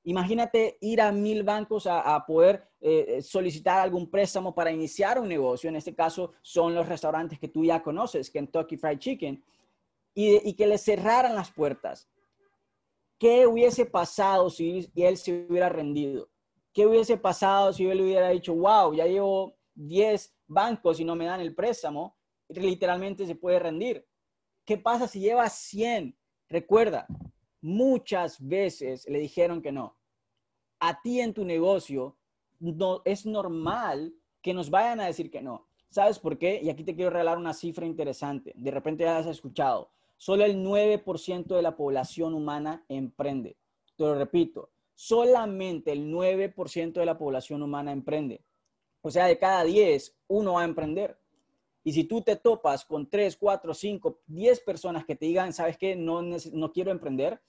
Imagínate 0.07 0.77
ir 0.81 1.01
a 1.01 1.11
mil 1.11 1.43
bancos 1.43 1.87
a, 1.87 2.23
poder 2.25 2.69
eh, 2.79 3.21
solicitar 3.23 3.79
algún 3.79 4.09
préstamo 4.09 4.53
para 4.53 4.71
iniciar 4.71 5.19
un 5.19 5.27
negocio. 5.27 5.67
En 5.67 5.75
este 5.75 5.95
caso 5.95 6.33
son 6.43 6.75
los 6.75 6.87
restaurantes 6.87 7.39
que 7.39 7.47
tú 7.47 7.65
ya 7.65 7.81
conoces, 7.81 8.29
Kentucky 8.29 8.77
Fried 8.77 8.99
Chicken 8.99 9.43
y, 10.13 10.53
que 10.53 10.67
le 10.67 10.77
cerraran 10.77 11.33
las 11.33 11.51
puertas. 11.51 12.07
¿Qué 13.17 13.47
hubiese 13.47 13.87
pasado 13.87 14.49
si 14.51 14.87
él 14.95 15.17
se 15.17 15.47
hubiera 15.49 15.69
rendido? 15.69 16.29
¿Qué 16.71 16.85
hubiese 16.85 17.17
pasado 17.17 17.73
si 17.73 17.87
él 17.87 18.01
hubiera 18.01 18.29
dicho, 18.29 18.53
wow, 18.53 18.93
ya 18.93 19.07
llevo 19.07 19.57
10 19.73 20.35
bancos 20.47 20.99
y 20.99 21.05
no 21.05 21.15
me 21.15 21.25
dan 21.25 21.41
el 21.41 21.55
préstamo? 21.55 22.15
Literalmente 22.49 23.25
se 23.25 23.35
puede 23.35 23.57
rendir. 23.57 24.05
¿Qué 24.65 24.77
pasa 24.77 25.07
si 25.07 25.19
lleva 25.19 25.49
100? 25.49 26.15
Recuerda, 26.47 27.07
muchas 27.61 28.37
veces 28.39 29.07
le 29.09 29.19
dijeron 29.19 29.61
que 29.61 29.71
no. 29.71 29.94
A 30.79 31.01
ti 31.01 31.19
en 31.19 31.33
tu 31.33 31.45
negocio 31.45 32.17
no, 32.59 33.01
es 33.05 33.25
normal 33.25 34.13
que 34.41 34.53
nos 34.53 34.69
vayan 34.69 34.99
a 34.99 35.05
decir 35.05 35.31
que 35.31 35.41
no. 35.41 35.67
¿Sabes 35.89 36.19
por 36.19 36.37
qué? 36.37 36.59
Y 36.61 36.69
aquí 36.69 36.83
te 36.83 36.95
quiero 36.95 37.11
regalar 37.11 37.37
una 37.37 37.53
cifra 37.53 37.85
interesante. 37.85 38.53
De 38.55 38.71
repente 38.71 39.03
ya 39.03 39.17
has 39.17 39.27
escuchado. 39.27 39.91
Solo 40.17 40.45
el 40.45 40.57
9% 40.57 41.55
de 41.55 41.61
la 41.61 41.75
población 41.75 42.33
humana 42.33 42.85
emprende. 42.89 43.57
Te 43.95 44.03
lo 44.03 44.15
repito, 44.15 44.71
solamente 44.93 45.91
el 45.91 46.11
9% 46.11 46.93
de 46.93 47.05
la 47.05 47.17
población 47.17 47.61
humana 47.61 47.91
emprende. 47.91 48.43
O 49.01 49.11
sea, 49.11 49.27
de 49.27 49.37
cada 49.37 49.63
10, 49.63 50.17
uno 50.27 50.53
va 50.53 50.61
a 50.61 50.65
emprender. 50.65 51.17
Y 51.83 51.93
si 51.93 52.05
tú 52.05 52.21
te 52.21 52.35
topas 52.35 52.83
con 52.83 53.07
3, 53.07 53.37
4, 53.37 53.73
5, 53.73 54.19
10 54.25 54.59
personas 54.61 55.05
que 55.05 55.15
te 55.15 55.27
digan, 55.27 55.53
¿sabes 55.53 55.77
qué? 55.77 55.95
No, 55.95 56.21
no 56.23 56.71
quiero 56.71 56.91
emprender, 56.91 57.39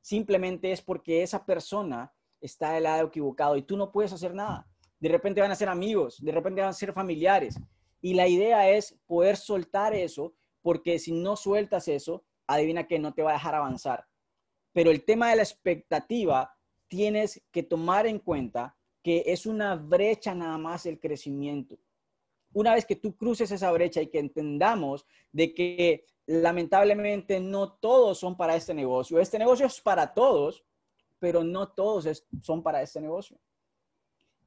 simplemente 0.00 0.72
es 0.72 0.82
porque 0.82 1.22
esa 1.22 1.46
persona 1.46 2.12
está 2.46 2.72
del 2.72 2.84
lado 2.84 3.08
equivocado 3.08 3.56
y 3.56 3.62
tú 3.62 3.76
no 3.76 3.90
puedes 3.90 4.12
hacer 4.12 4.34
nada. 4.34 4.66
De 5.00 5.08
repente 5.08 5.40
van 5.40 5.50
a 5.50 5.56
ser 5.56 5.68
amigos, 5.68 6.22
de 6.22 6.32
repente 6.32 6.60
van 6.60 6.70
a 6.70 6.74
ser 6.74 6.92
familiares. 6.92 7.58
Y 8.00 8.14
la 8.14 8.28
idea 8.28 8.70
es 8.70 8.98
poder 9.06 9.36
soltar 9.36 9.94
eso 9.94 10.34
porque 10.62 10.98
si 10.98 11.12
no 11.12 11.36
sueltas 11.36 11.88
eso, 11.88 12.24
adivina 12.46 12.86
que 12.86 12.98
no 12.98 13.14
te 13.14 13.22
va 13.22 13.30
a 13.30 13.34
dejar 13.34 13.54
avanzar. 13.54 14.06
Pero 14.72 14.90
el 14.90 15.04
tema 15.04 15.30
de 15.30 15.36
la 15.36 15.42
expectativa, 15.42 16.54
tienes 16.88 17.42
que 17.50 17.62
tomar 17.62 18.06
en 18.06 18.18
cuenta 18.18 18.76
que 19.02 19.24
es 19.26 19.46
una 19.46 19.74
brecha 19.74 20.34
nada 20.34 20.58
más 20.58 20.86
el 20.86 21.00
crecimiento. 21.00 21.78
Una 22.52 22.74
vez 22.74 22.86
que 22.86 22.96
tú 22.96 23.16
cruces 23.16 23.50
esa 23.50 23.72
brecha 23.72 24.00
y 24.00 24.06
que 24.06 24.18
entendamos 24.18 25.06
de 25.32 25.54
que 25.54 26.06
lamentablemente 26.26 27.40
no 27.40 27.72
todos 27.72 28.18
son 28.18 28.36
para 28.36 28.56
este 28.56 28.74
negocio. 28.74 29.18
Este 29.18 29.38
negocio 29.38 29.66
es 29.66 29.80
para 29.80 30.14
todos, 30.14 30.64
pero 31.24 31.42
no 31.42 31.68
todos 31.68 32.22
son 32.42 32.62
para 32.62 32.82
este 32.82 33.00
negocio. 33.00 33.38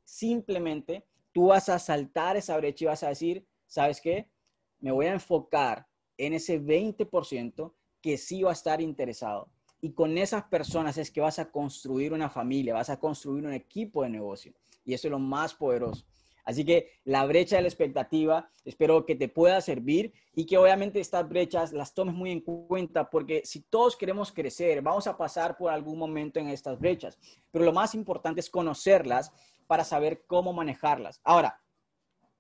Simplemente 0.04 1.08
tú 1.32 1.48
vas 1.48 1.70
a 1.70 1.80
saltar 1.80 2.38
esa 2.38 2.56
brecha 2.56 2.86
y 2.86 2.88
vas 2.88 3.02
a 3.02 3.10
decir, 3.10 3.48
¿sabes 3.66 4.00
qué? 4.00 4.30
Me 4.78 4.92
voy 4.92 5.08
a 5.08 5.14
enfocar 5.14 5.88
en 6.18 6.34
ese 6.34 6.62
20% 6.62 7.74
que 8.00 8.16
sí 8.16 8.44
va 8.44 8.52
a 8.52 8.54
estar 8.54 8.80
interesado. 8.80 9.50
Y 9.82 9.94
con 9.94 10.20
esas 10.20 10.44
personas 10.44 11.00
es 11.00 11.10
que 11.10 11.20
vas 11.20 11.40
a 11.40 11.50
construir 11.50 12.14
una 12.14 12.30
familia, 12.30 12.76
vas 12.76 12.92
a 12.92 13.00
construir 13.00 13.44
un 13.44 13.54
equipo 13.54 14.04
de 14.04 14.10
negocio. 14.10 14.54
Y 14.86 14.94
eso 14.94 15.08
es 15.08 15.12
lo 15.12 15.18
más 15.18 15.56
poderoso. 15.56 16.06
Así 16.48 16.64
que 16.64 16.94
la 17.04 17.26
brecha 17.26 17.58
de 17.58 17.64
la 17.64 17.68
expectativa, 17.68 18.50
espero 18.64 19.06
que 19.06 19.16
te 19.16 19.28
pueda 19.28 19.60
servir 19.60 20.14
y 20.34 20.46
que 20.46 20.58
obviamente 20.58 21.02
estas 21.02 21.28
brechas 21.28 21.74
las 21.74 21.94
tomes 21.94 22.16
muy 22.16 22.32
en 22.32 22.40
cuenta 22.40 23.10
porque 23.10 23.42
si 23.44 23.64
todos 23.64 23.98
queremos 23.98 24.32
crecer, 24.32 24.82
vamos 24.82 25.08
a 25.08 25.18
pasar 25.18 25.58
por 25.58 25.74
algún 25.74 26.00
momento 26.00 26.40
en 26.40 26.48
estas 26.48 26.80
brechas. 26.80 27.18
Pero 27.52 27.66
lo 27.66 27.74
más 27.74 27.94
importante 27.96 28.40
es 28.40 28.50
conocerlas 28.50 29.34
para 29.68 29.84
saber 29.84 30.24
cómo 30.26 30.54
manejarlas. 30.54 31.20
Ahora, 31.26 31.62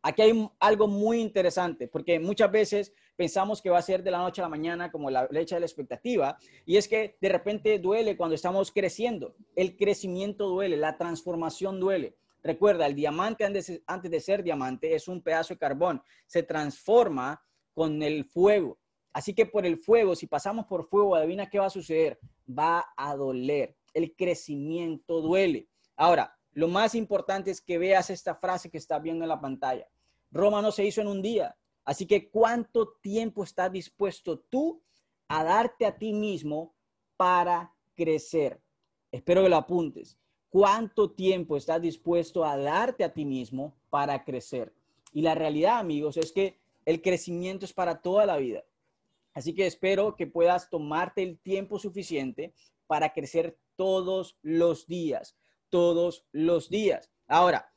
aquí 0.01 0.21
hay 0.21 0.49
algo 0.61 0.87
muy 0.87 1.19
interesante 1.19 1.89
porque 1.89 2.17
muchas 2.17 2.49
veces 2.49 2.93
pensamos 3.17 3.61
que 3.61 3.69
va 3.69 3.79
a 3.79 3.81
ser 3.81 4.03
de 4.03 4.11
la 4.11 4.19
noche 4.19 4.39
a 4.39 4.45
la 4.45 4.49
mañana 4.49 4.89
como 4.89 5.09
la 5.09 5.27
brecha 5.27 5.57
de 5.57 5.59
la 5.59 5.65
expectativa 5.65 6.37
y 6.65 6.77
es 6.77 6.87
que 6.87 7.17
de 7.19 7.27
repente 7.27 7.77
duele 7.77 8.15
cuando 8.15 8.35
estamos 8.35 8.71
creciendo. 8.71 9.35
El 9.57 9.75
crecimiento 9.75 10.47
duele, 10.47 10.77
la 10.77 10.97
transformación 10.97 11.81
duele. 11.81 12.15
Recuerda, 12.47 12.85
el 12.85 12.95
diamante 12.95 13.43
antes, 13.43 14.09
de 14.09 14.19
ser 14.21 14.41
diamante 14.41 14.95
es 14.95 15.09
un 15.09 15.21
pedazo 15.21 15.53
de 15.53 15.57
carbón. 15.57 16.01
Se 16.25 16.43
transforma 16.43 17.43
con 17.73 18.01
el 18.01 18.23
fuego. 18.23 18.79
Así 19.11 19.33
que 19.33 19.45
por 19.45 19.65
el 19.65 19.75
fuego, 19.75 20.15
si 20.15 20.27
pasamos 20.27 20.65
por 20.65 20.87
fuego, 20.87 21.17
adivina 21.17 21.49
qué 21.49 21.59
va 21.59 21.65
a 21.65 21.69
suceder. 21.69 22.17
Va 22.47 22.85
a 22.95 23.17
doler. 23.17 23.75
El 23.93 24.15
crecimiento 24.15 25.19
duele. 25.19 25.67
Ahora, 25.97 26.39
lo 26.53 26.69
más 26.69 26.95
importante 26.95 27.51
es 27.51 27.59
que 27.59 27.77
veas 27.77 28.09
esta 28.09 28.33
frase 28.33 28.71
que 28.71 28.77
estás 28.77 29.01
viendo 29.01 29.25
en 29.25 29.29
la 29.29 29.41
pantalla. 29.41 29.85
Roma 30.31 30.61
no 30.61 30.71
se 30.71 30.85
hizo 30.85 31.01
en 31.01 31.07
un 31.07 31.21
día. 31.21 31.53
Así 31.83 32.07
que, 32.07 32.29
¿cuánto 32.29 32.93
tiempo 33.01 33.43
estás 33.43 33.73
dispuesto 33.73 34.39
tú 34.39 34.81
a 35.27 35.43
darte 35.43 35.85
a 35.85 35.97
ti 35.97 36.13
mismo 36.13 36.77
para 37.17 37.75
crecer? 37.93 38.61
Espero 39.11 39.43
que 39.43 39.49
lo 39.49 39.57
apuntes. 39.57 40.17
¿Cuánto 40.49 41.11
tiempo 41.11 41.57
estás 41.57 41.81
dispuesto 41.81 42.45
a 42.45 42.57
darte 42.57 43.03
a 43.03 43.13
ti 43.13 43.25
mismo 43.25 43.75
para 43.89 44.23
crecer? 44.23 44.73
Y 45.11 45.21
la 45.21 45.35
realidad, 45.35 45.79
amigos, 45.79 46.17
es 46.17 46.31
que 46.31 46.57
el 46.85 47.01
crecimiento 47.01 47.65
es 47.65 47.73
para 47.73 48.01
toda 48.01 48.25
la 48.25 48.37
vida. 48.37 48.63
Así 49.33 49.53
que 49.53 49.67
espero 49.67 50.15
que 50.15 50.25
puedas 50.25 50.69
tomarte 50.69 51.21
el 51.21 51.37
tiempo 51.37 51.79
suficiente 51.79 52.53
para 52.87 53.13
crecer 53.13 53.57
todos 53.75 54.37
los 54.41 54.87
días, 54.87 55.37
todos 55.69 56.25
los 56.31 56.69
días. 56.69 57.11
Ahora, 57.27 57.69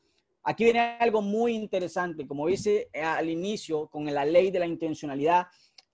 aquí 0.42 0.64
viene 0.64 0.80
algo 0.80 1.22
muy 1.22 1.54
interesante. 1.54 2.26
Como 2.26 2.46
dice 2.46 2.88
al 2.94 3.28
inicio, 3.28 3.88
con 3.88 4.06
la 4.06 4.24
ley 4.24 4.50
de 4.50 4.60
la 4.60 4.66
intencionalidad, 4.66 5.48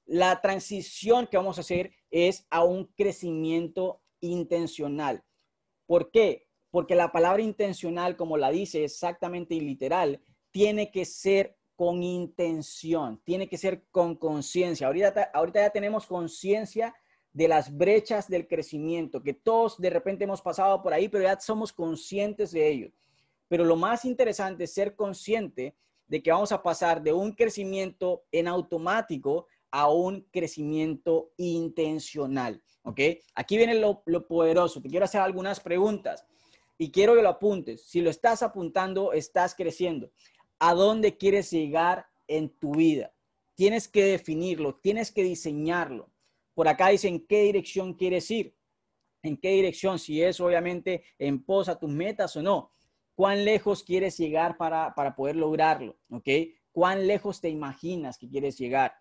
la 0.05 0.41
transición 0.41 1.27
que 1.27 1.37
vamos 1.37 1.59
a 1.59 1.63
hacer 1.63 1.91
es 2.11 2.47
a 2.51 2.63
un 2.63 2.85
crecimiento 2.85 4.03
intencional. 4.21 5.25
¿Por 5.87 6.11
qué? 6.11 6.46
Porque 6.77 6.95
la 6.95 7.11
palabra 7.11 7.41
intencional, 7.41 8.17
como 8.17 8.37
la 8.37 8.51
dice 8.51 8.85
exactamente 8.85 9.55
y 9.55 9.61
literal, 9.61 10.21
tiene 10.51 10.91
que 10.91 11.07
ser 11.07 11.57
con 11.75 12.03
intención, 12.03 13.19
tiene 13.25 13.49
que 13.49 13.57
ser 13.57 13.85
con 13.91 14.15
conciencia. 14.15 14.87
Ahorita, 14.87 15.31
ahorita 15.33 15.63
ya 15.63 15.71
tenemos 15.71 16.05
conciencia 16.05 16.95
de 17.33 17.49
las 17.49 17.75
brechas 17.75 18.29
del 18.29 18.47
crecimiento, 18.47 19.23
que 19.23 19.33
todos 19.33 19.79
de 19.79 19.89
repente 19.89 20.25
hemos 20.25 20.43
pasado 20.43 20.83
por 20.83 20.93
ahí, 20.93 21.09
pero 21.09 21.25
ya 21.25 21.41
somos 21.41 21.73
conscientes 21.73 22.51
de 22.51 22.69
ello. 22.69 22.91
Pero 23.49 23.65
lo 23.65 23.77
más 23.77 24.05
interesante 24.05 24.65
es 24.65 24.75
ser 24.75 24.95
consciente 24.95 25.75
de 26.07 26.23
que 26.23 26.31
vamos 26.31 26.53
a 26.53 26.63
pasar 26.63 27.03
de 27.03 27.15
un 27.15 27.33
crecimiento 27.33 28.25
en 28.31 28.49
automático 28.49 29.47
a 29.71 29.89
un 29.91 30.29
crecimiento 30.31 31.31
intencional. 31.39 32.63
¿Ok? 32.83 33.01
Aquí 33.35 33.57
viene 33.57 33.77
lo, 33.77 34.03
lo 34.05 34.27
poderoso. 34.27 34.83
Te 34.83 34.91
quiero 34.91 35.07
hacer 35.07 35.23
algunas 35.23 35.59
preguntas 35.59 36.27
y 36.79 36.91
quiero 36.91 37.15
que 37.15 37.23
lo 37.23 37.29
apuntes. 37.29 37.87
Si 37.87 38.01
lo 38.01 38.11
estás 38.11 38.43
apuntando, 38.43 39.13
estás 39.13 39.55
creciendo. 39.55 40.11
¿A 40.59 40.75
dónde 40.75 41.17
quieres 41.17 41.51
llegar 41.51 42.07
en 42.29 42.51
tu 42.51 42.75
vida? 42.75 43.13
Tienes 43.55 43.89
que 43.89 44.05
definirlo, 44.05 44.77
tienes 44.77 45.11
que 45.11 45.23
diseñarlo. 45.23 46.11
Por 46.55 46.69
acá 46.69 46.89
dicen 46.89 47.15
en 47.15 47.27
qué 47.27 47.43
dirección 47.43 47.95
quieres 47.95 48.31
ir. 48.31 48.55
En 49.23 49.37
qué 49.37 49.51
dirección, 49.51 49.99
si 49.99 50.23
es 50.23 50.41
obviamente 50.41 51.03
en 51.19 51.43
pos 51.43 51.69
a 51.69 51.79
tus 51.79 51.91
metas 51.91 52.37
o 52.37 52.43
no. 52.43 52.73
¿Cuán 53.15 53.45
lejos 53.45 53.83
quieres 53.83 54.19
llegar 54.19 54.57
para, 54.57 54.95
para 54.95 55.17
poder 55.17 55.37
lograrlo? 55.37 55.97
¿Ok? 56.11 56.29
¿Cuán 56.71 57.07
lejos 57.07 57.41
te 57.41 57.49
imaginas 57.49 58.19
que 58.19 58.29
quieres 58.29 58.59
llegar? 58.59 58.95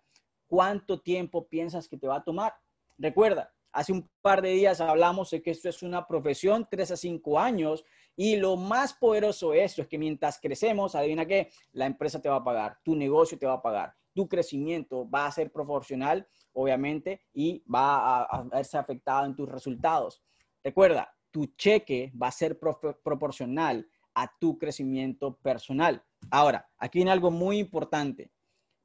¿Cuánto 0.46 1.00
tiempo 1.00 1.46
piensas 1.48 1.88
que 1.88 1.98
te 1.98 2.06
va 2.06 2.16
a 2.16 2.24
tomar? 2.24 2.54
Recuerda, 2.98 3.54
Hace 3.76 3.92
un 3.92 4.08
par 4.22 4.40
de 4.40 4.52
días 4.52 4.80
hablamos 4.80 5.28
de 5.28 5.42
que 5.42 5.50
esto 5.50 5.68
es 5.68 5.82
una 5.82 6.06
profesión, 6.06 6.66
tres 6.70 6.90
a 6.92 6.96
cinco 6.96 7.38
años, 7.38 7.84
y 8.16 8.36
lo 8.36 8.56
más 8.56 8.94
poderoso 8.94 9.50
de 9.50 9.64
esto 9.64 9.82
es 9.82 9.88
que 9.88 9.98
mientras 9.98 10.40
crecemos, 10.40 10.94
adivina 10.94 11.26
qué, 11.26 11.50
la 11.72 11.84
empresa 11.84 12.18
te 12.22 12.30
va 12.30 12.36
a 12.36 12.42
pagar, 12.42 12.78
tu 12.82 12.96
negocio 12.96 13.38
te 13.38 13.44
va 13.44 13.52
a 13.52 13.60
pagar, 13.60 13.94
tu 14.14 14.26
crecimiento 14.30 15.06
va 15.10 15.26
a 15.26 15.30
ser 15.30 15.52
proporcional, 15.52 16.26
obviamente, 16.54 17.20
y 17.34 17.62
va 17.70 18.22
a, 18.22 18.42
verse 18.44 18.78
afectado 18.78 19.26
en 19.26 19.36
tus 19.36 19.46
resultados. 19.46 20.22
Recuerda, 20.64 21.14
tu 21.30 21.44
cheque 21.58 22.10
va 22.16 22.28
a 22.28 22.32
ser 22.32 22.58
proporcional 22.58 23.86
a 24.14 24.32
tu 24.40 24.56
crecimiento 24.56 25.36
personal. 25.36 26.02
Ahora, 26.30 26.66
aquí 26.78 27.00
viene 27.00 27.10
algo 27.10 27.30
muy 27.30 27.58
importante. 27.58 28.32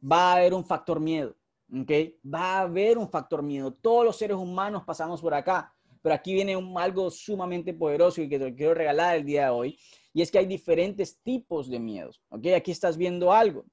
Va 0.03 0.33
a 0.33 0.35
haber 0.35 0.53
un 0.53 0.65
factor 0.65 0.99
miedo. 0.99 1.37
¿Okay? 1.71 2.19
Va 2.23 2.57
a 2.57 2.61
haber 2.61 2.97
un 2.97 3.09
factor 3.09 3.41
miedo. 3.43 3.73
Todos 3.73 4.05
los 4.05 4.17
seres 4.17 4.37
humanos 4.37 4.83
pasamos 4.85 5.21
por 5.21 5.33
acá, 5.33 5.73
pero 6.01 6.15
aquí 6.15 6.33
viene 6.33 6.57
algo 6.77 7.09
sumamente 7.11 7.73
poderoso 7.73 8.21
y 8.21 8.29
que 8.29 8.39
te 8.39 8.55
quiero 8.55 8.73
regalar 8.73 9.17
el 9.17 9.25
día 9.25 9.45
de 9.45 9.49
hoy, 9.51 9.79
y 10.13 10.21
es 10.21 10.31
que 10.31 10.39
hay 10.39 10.45
diferentes 10.45 11.21
tipos 11.21 11.69
de 11.69 11.79
miedos, 11.79 12.21
¿ok? 12.29 12.47
Aquí 12.57 12.71
estás 12.71 12.97
viendo 12.97 13.31
algo, 13.31 13.65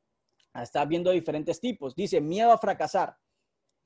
estás 0.54 0.86
viendo 0.86 1.10
diferentes 1.10 1.58
tipos. 1.60 1.94
Dice 1.94 2.20
miedo 2.20 2.52
a 2.52 2.58
fracasar, 2.58 3.16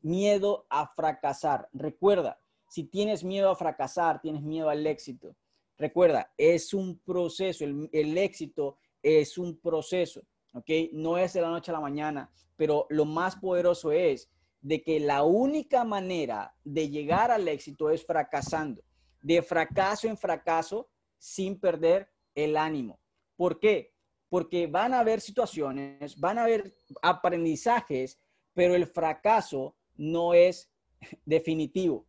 miedo 0.01 0.67
a 0.69 0.87
fracasar. 0.87 1.69
Recuerda, 1.73 2.39
si 2.69 2.85
tienes 2.85 3.25
miedo 3.25 3.51
a 3.51 3.57
fracasar, 3.57 4.21
tienes 4.21 4.43
miedo 4.43 4.69
al 4.69 4.87
éxito. 4.87 5.37
Recuerda, 5.79 6.33
es 6.37 6.75
un 6.75 6.99
proceso, 6.99 7.65
el, 7.65 7.89
el 7.93 8.19
éxito 8.19 8.79
es 9.03 9.39
un 9.39 9.59
proceso. 9.59 10.23
¿Ok? 10.53 10.71
No 10.93 11.19
es 11.19 11.33
de 11.33 11.41
la 11.41 11.51
noche 11.51 11.71
a 11.71 11.75
la 11.75 11.81
mañana, 11.81 12.31
pero 12.57 12.87
lo 12.91 13.05
más 13.05 13.37
poderoso 13.37 13.93
es 13.93 14.31
de 14.61 14.83
que 14.83 15.01
la 15.01 15.25
única 15.25 15.85
manera 15.85 16.55
de 16.65 16.89
llegar 16.89 17.31
al 17.31 17.49
éxito 17.49 17.91
es 17.91 18.05
fracasando, 18.07 18.83
de 19.21 19.43
fracaso 19.43 20.07
en 20.07 20.17
fracaso 20.17 20.89
sin 21.19 21.59
perder 21.59 22.11
el 22.35 22.57
ánimo. 22.57 23.01
¿Por 23.37 23.59
qué? 23.59 23.93
Porque 24.29 24.67
van 24.67 24.95
a 24.95 25.01
haber 25.01 25.21
situaciones, 25.21 26.19
van 26.19 26.39
a 26.39 26.45
haber 26.45 26.75
aprendizajes, 27.03 28.21
pero 28.55 28.75
el 28.75 28.87
fracaso 28.87 29.77
no 29.97 30.35
es 30.35 30.71
definitivo. 31.25 32.07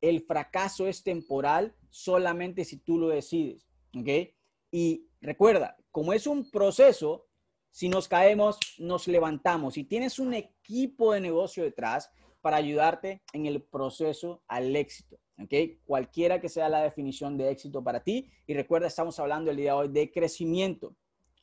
El 0.00 0.20
fracaso 0.20 0.86
es 0.86 1.02
temporal 1.02 1.74
solamente 1.88 2.64
si 2.64 2.78
tú 2.78 2.98
lo 2.98 3.08
decides, 3.08 3.66
¿ok? 3.96 4.34
Y 4.70 5.08
recuerda, 5.20 5.76
como 5.90 6.12
es 6.12 6.26
un 6.26 6.50
proceso, 6.50 7.26
si 7.74 7.88
nos 7.88 8.06
caemos, 8.06 8.56
nos 8.78 9.08
levantamos. 9.08 9.76
Y 9.76 9.82
tienes 9.82 10.20
un 10.20 10.32
equipo 10.32 11.12
de 11.12 11.20
negocio 11.20 11.64
detrás 11.64 12.08
para 12.40 12.56
ayudarte 12.56 13.24
en 13.32 13.46
el 13.46 13.60
proceso 13.62 14.44
al 14.46 14.76
éxito. 14.76 15.18
¿ok? 15.42 15.52
Cualquiera 15.84 16.40
que 16.40 16.48
sea 16.48 16.68
la 16.68 16.82
definición 16.82 17.36
de 17.36 17.50
éxito 17.50 17.82
para 17.82 18.04
ti. 18.04 18.30
Y 18.46 18.54
recuerda, 18.54 18.86
estamos 18.86 19.18
hablando 19.18 19.50
el 19.50 19.56
día 19.56 19.72
de 19.72 19.78
hoy 19.78 19.88
de 19.88 20.12
crecimiento. 20.12 20.94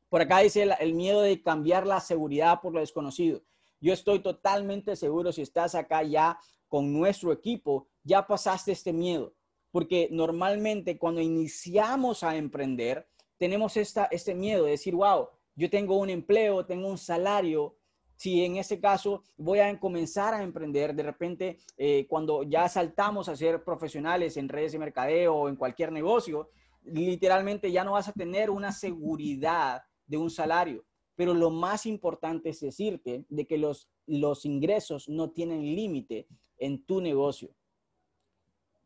Por 0.07 0.21
acá 0.21 0.39
dice 0.39 0.63
el, 0.63 0.73
el 0.79 0.93
miedo 0.93 1.21
de 1.21 1.41
cambiar 1.41 1.85
la 1.85 1.99
seguridad 1.99 2.61
por 2.61 2.71
lo 2.71 2.79
desconocido. 2.79 3.43
Yo 3.81 3.91
estoy 3.91 4.19
totalmente 4.19 4.95
seguro 4.95 5.33
si 5.33 5.41
estás 5.41 5.75
acá 5.75 6.01
ya 6.01 6.39
con 6.69 6.93
nuestro 6.93 7.33
equipo, 7.33 7.89
ya 8.05 8.25
pasaste 8.25 8.71
este 8.71 8.93
miedo. 8.93 9.33
Porque 9.69 10.07
normalmente 10.09 10.97
cuando 10.97 11.19
iniciamos 11.19 12.23
a 12.23 12.37
emprender, 12.37 13.05
tenemos 13.37 13.75
esta, 13.75 14.05
este 14.05 14.33
miedo 14.33 14.63
de 14.63 14.71
decir, 14.71 14.95
wow, 14.95 15.27
yo 15.61 15.69
tengo 15.69 15.95
un 15.97 16.09
empleo, 16.09 16.65
tengo 16.65 16.87
un 16.87 16.97
salario, 16.97 17.75
si 18.15 18.43
en 18.43 18.57
ese 18.57 18.79
caso 18.79 19.21
voy 19.37 19.59
a 19.59 19.79
comenzar 19.79 20.33
a 20.33 20.41
emprender, 20.41 20.95
de 20.95 21.03
repente 21.03 21.59
eh, 21.77 22.07
cuando 22.09 22.41
ya 22.41 22.67
saltamos 22.67 23.29
a 23.29 23.35
ser 23.35 23.63
profesionales 23.63 24.37
en 24.37 24.49
redes 24.49 24.71
de 24.71 24.79
mercadeo 24.79 25.35
o 25.35 25.49
en 25.49 25.55
cualquier 25.55 25.91
negocio, 25.91 26.49
literalmente 26.83 27.71
ya 27.71 27.83
no 27.83 27.91
vas 27.91 28.07
a 28.07 28.13
tener 28.13 28.49
una 28.49 28.71
seguridad 28.71 29.83
de 30.07 30.17
un 30.17 30.31
salario. 30.31 30.83
Pero 31.15 31.35
lo 31.35 31.51
más 31.51 31.85
importante 31.85 32.49
es 32.49 32.59
decirte 32.59 33.23
de 33.29 33.45
que 33.45 33.59
los, 33.59 33.87
los 34.07 34.45
ingresos 34.45 35.07
no 35.09 35.29
tienen 35.29 35.75
límite 35.75 36.25
en 36.57 36.83
tu 36.85 37.01
negocio. 37.01 37.53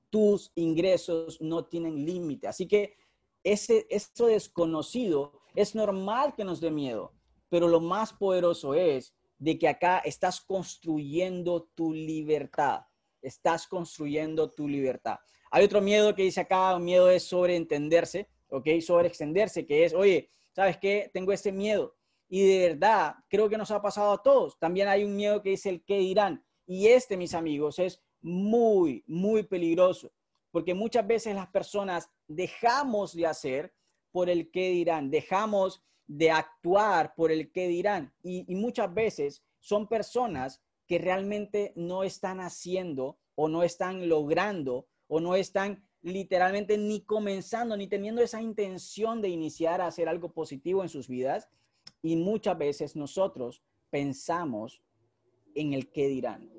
Tus 0.09 0.51
ingresos 0.55 1.39
no 1.39 1.63
tienen 1.63 2.05
límite. 2.05 2.49
Así 2.49 2.67
que 2.67 2.97
ese, 3.45 3.87
eso 3.89 4.27
desconocido 4.27 5.44
es 5.55 5.75
normal 5.75 6.33
que 6.35 6.43
nos 6.43 6.59
dé 6.61 6.71
miedo, 6.71 7.13
pero 7.49 7.67
lo 7.67 7.79
más 7.79 8.13
poderoso 8.13 8.73
es 8.73 9.13
de 9.37 9.57
que 9.57 9.67
acá 9.67 9.99
estás 9.99 10.41
construyendo 10.41 11.63
tu 11.75 11.93
libertad. 11.93 12.81
Estás 13.21 13.67
construyendo 13.67 14.51
tu 14.51 14.67
libertad. 14.67 15.17
Hay 15.51 15.63
otro 15.63 15.81
miedo 15.81 16.13
que 16.13 16.23
dice 16.23 16.41
acá, 16.41 16.75
un 16.75 16.83
miedo 16.83 17.09
es 17.09 17.23
sobreentenderse, 17.23 18.29
¿ok? 18.49 18.67
Sobre 18.81 19.07
extenderse, 19.07 19.65
que 19.65 19.85
es, 19.85 19.93
oye, 19.93 20.29
¿sabes 20.53 20.77
qué? 20.77 21.09
Tengo 21.13 21.31
este 21.31 21.51
miedo. 21.51 21.95
Y 22.27 22.45
de 22.47 22.69
verdad, 22.69 23.15
creo 23.29 23.49
que 23.49 23.57
nos 23.57 23.71
ha 23.71 23.81
pasado 23.81 24.13
a 24.13 24.21
todos. 24.21 24.57
También 24.59 24.87
hay 24.87 25.03
un 25.03 25.15
miedo 25.15 25.41
que 25.41 25.51
dice 25.51 25.69
el 25.69 25.83
qué 25.83 25.97
dirán. 25.99 26.43
Y 26.65 26.87
este, 26.87 27.17
mis 27.17 27.33
amigos, 27.33 27.79
es 27.79 28.03
muy, 28.21 29.03
muy 29.07 29.43
peligroso, 29.43 30.11
porque 30.51 30.73
muchas 30.73 31.05
veces 31.05 31.35
las 31.35 31.47
personas 31.47 32.09
dejamos 32.27 33.13
de 33.13 33.27
hacer 33.27 33.73
por 34.15 34.29
el 34.29 34.49
qué 34.49 34.69
dirán, 34.69 35.11
dejamos 35.11 35.83
de 36.07 36.31
actuar 36.31 37.15
por 37.15 37.33
el 37.33 37.51
qué 37.51 37.67
dirán. 37.67 38.13
Y, 38.23 38.45
y 38.49 38.55
muchas 38.55 38.93
veces 38.93 39.43
son 39.59 39.89
personas 39.89 40.61
que 40.87 40.99
realmente 40.99 41.73
no 41.75 42.01
están 42.01 42.39
haciendo 42.39 43.17
o 43.35 43.49
no 43.49 43.61
están 43.61 44.07
logrando 44.07 44.87
o 45.07 45.19
no 45.19 45.35
están 45.35 45.85
literalmente 46.01 46.77
ni 46.77 47.01
comenzando 47.01 47.75
ni 47.75 47.87
teniendo 47.87 48.21
esa 48.21 48.41
intención 48.41 49.21
de 49.21 49.27
iniciar 49.27 49.81
a 49.81 49.87
hacer 49.87 50.07
algo 50.07 50.31
positivo 50.31 50.81
en 50.81 50.87
sus 50.87 51.09
vidas. 51.09 51.49
Y 52.01 52.15
muchas 52.15 52.57
veces 52.57 52.95
nosotros 52.95 53.63
pensamos 53.89 54.81
en 55.55 55.73
el 55.73 55.91
qué 55.91 56.07
dirán. 56.07 56.49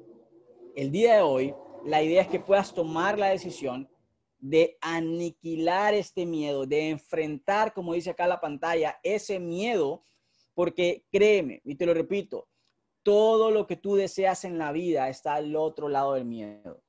El 0.75 0.93
día 0.93 1.15
de 1.15 1.23
hoy, 1.23 1.55
la 1.87 2.03
idea 2.03 2.21
es 2.21 2.29
que 2.29 2.39
puedas 2.39 2.75
tomar 2.75 3.19
la 3.19 3.29
decisión 3.29 3.89
de 4.39 4.77
aniquilar 4.81 5.95
este 5.95 6.27
miedo, 6.27 6.67
de 6.67 6.91
enfrentar, 6.91 7.73
como 7.73 7.95
dice 7.95 8.11
acá 8.11 8.27
la 8.27 8.41
pantalla, 8.41 8.99
ese 9.03 9.39
miedo, 9.39 10.05
porque 10.55 11.05
créeme, 11.11 11.61
y 11.65 11.75
te 11.75 11.87
lo 11.87 11.95
repito, 11.95 12.49
todo 13.03 13.51
lo 13.51 13.67
que 13.67 13.77
tú 13.77 13.95
deseas 13.95 14.45
en 14.45 14.59
la 14.59 14.73
vida 14.73 15.09
está 15.09 15.35
al 15.35 15.55
otro 15.55 15.89
lado 15.89 16.15
del 16.15 16.25
miedo. 16.25 16.83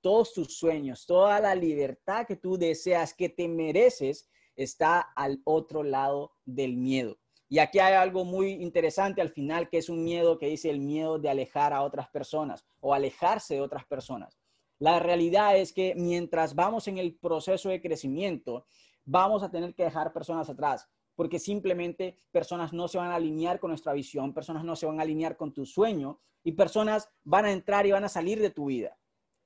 Todos 0.00 0.32
tus 0.32 0.56
sueños, 0.56 1.06
toda 1.06 1.40
la 1.40 1.54
libertad 1.54 2.26
que 2.26 2.36
tú 2.36 2.56
deseas, 2.56 3.14
que 3.14 3.28
te 3.28 3.48
mereces, 3.48 4.28
está 4.54 5.00
al 5.00 5.40
otro 5.44 5.82
lado 5.82 6.32
del 6.44 6.76
miedo. 6.76 7.18
Y 7.48 7.58
aquí 7.58 7.78
hay 7.78 7.94
algo 7.94 8.24
muy 8.24 8.52
interesante 8.52 9.20
al 9.20 9.30
final, 9.30 9.68
que 9.68 9.78
es 9.78 9.88
un 9.88 10.02
miedo 10.02 10.38
que 10.38 10.48
dice 10.48 10.70
el 10.70 10.80
miedo 10.80 11.18
de 11.18 11.30
alejar 11.30 11.72
a 11.72 11.82
otras 11.82 12.08
personas 12.08 12.64
o 12.80 12.92
alejarse 12.92 13.54
de 13.54 13.60
otras 13.60 13.84
personas. 13.86 14.38
La 14.78 14.98
realidad 14.98 15.56
es 15.56 15.72
que 15.72 15.94
mientras 15.96 16.54
vamos 16.54 16.88
en 16.88 16.98
el 16.98 17.14
proceso 17.14 17.68
de 17.68 17.80
crecimiento, 17.80 18.66
vamos 19.04 19.42
a 19.42 19.50
tener 19.50 19.74
que 19.74 19.84
dejar 19.84 20.12
personas 20.12 20.48
atrás 20.48 20.88
porque 21.16 21.38
simplemente 21.38 22.18
personas 22.30 22.72
no 22.72 22.86
se 22.86 22.98
van 22.98 23.10
a 23.10 23.16
alinear 23.16 23.58
con 23.58 23.70
nuestra 23.70 23.94
visión, 23.94 24.34
personas 24.34 24.62
no 24.62 24.76
se 24.76 24.86
van 24.86 25.00
a 25.00 25.02
alinear 25.02 25.36
con 25.36 25.52
tu 25.52 25.64
sueño 25.66 26.20
y 26.44 26.52
personas 26.52 27.08
van 27.24 27.46
a 27.46 27.52
entrar 27.52 27.86
y 27.86 27.92
van 27.92 28.04
a 28.04 28.08
salir 28.08 28.40
de 28.40 28.50
tu 28.50 28.66
vida. 28.66 28.96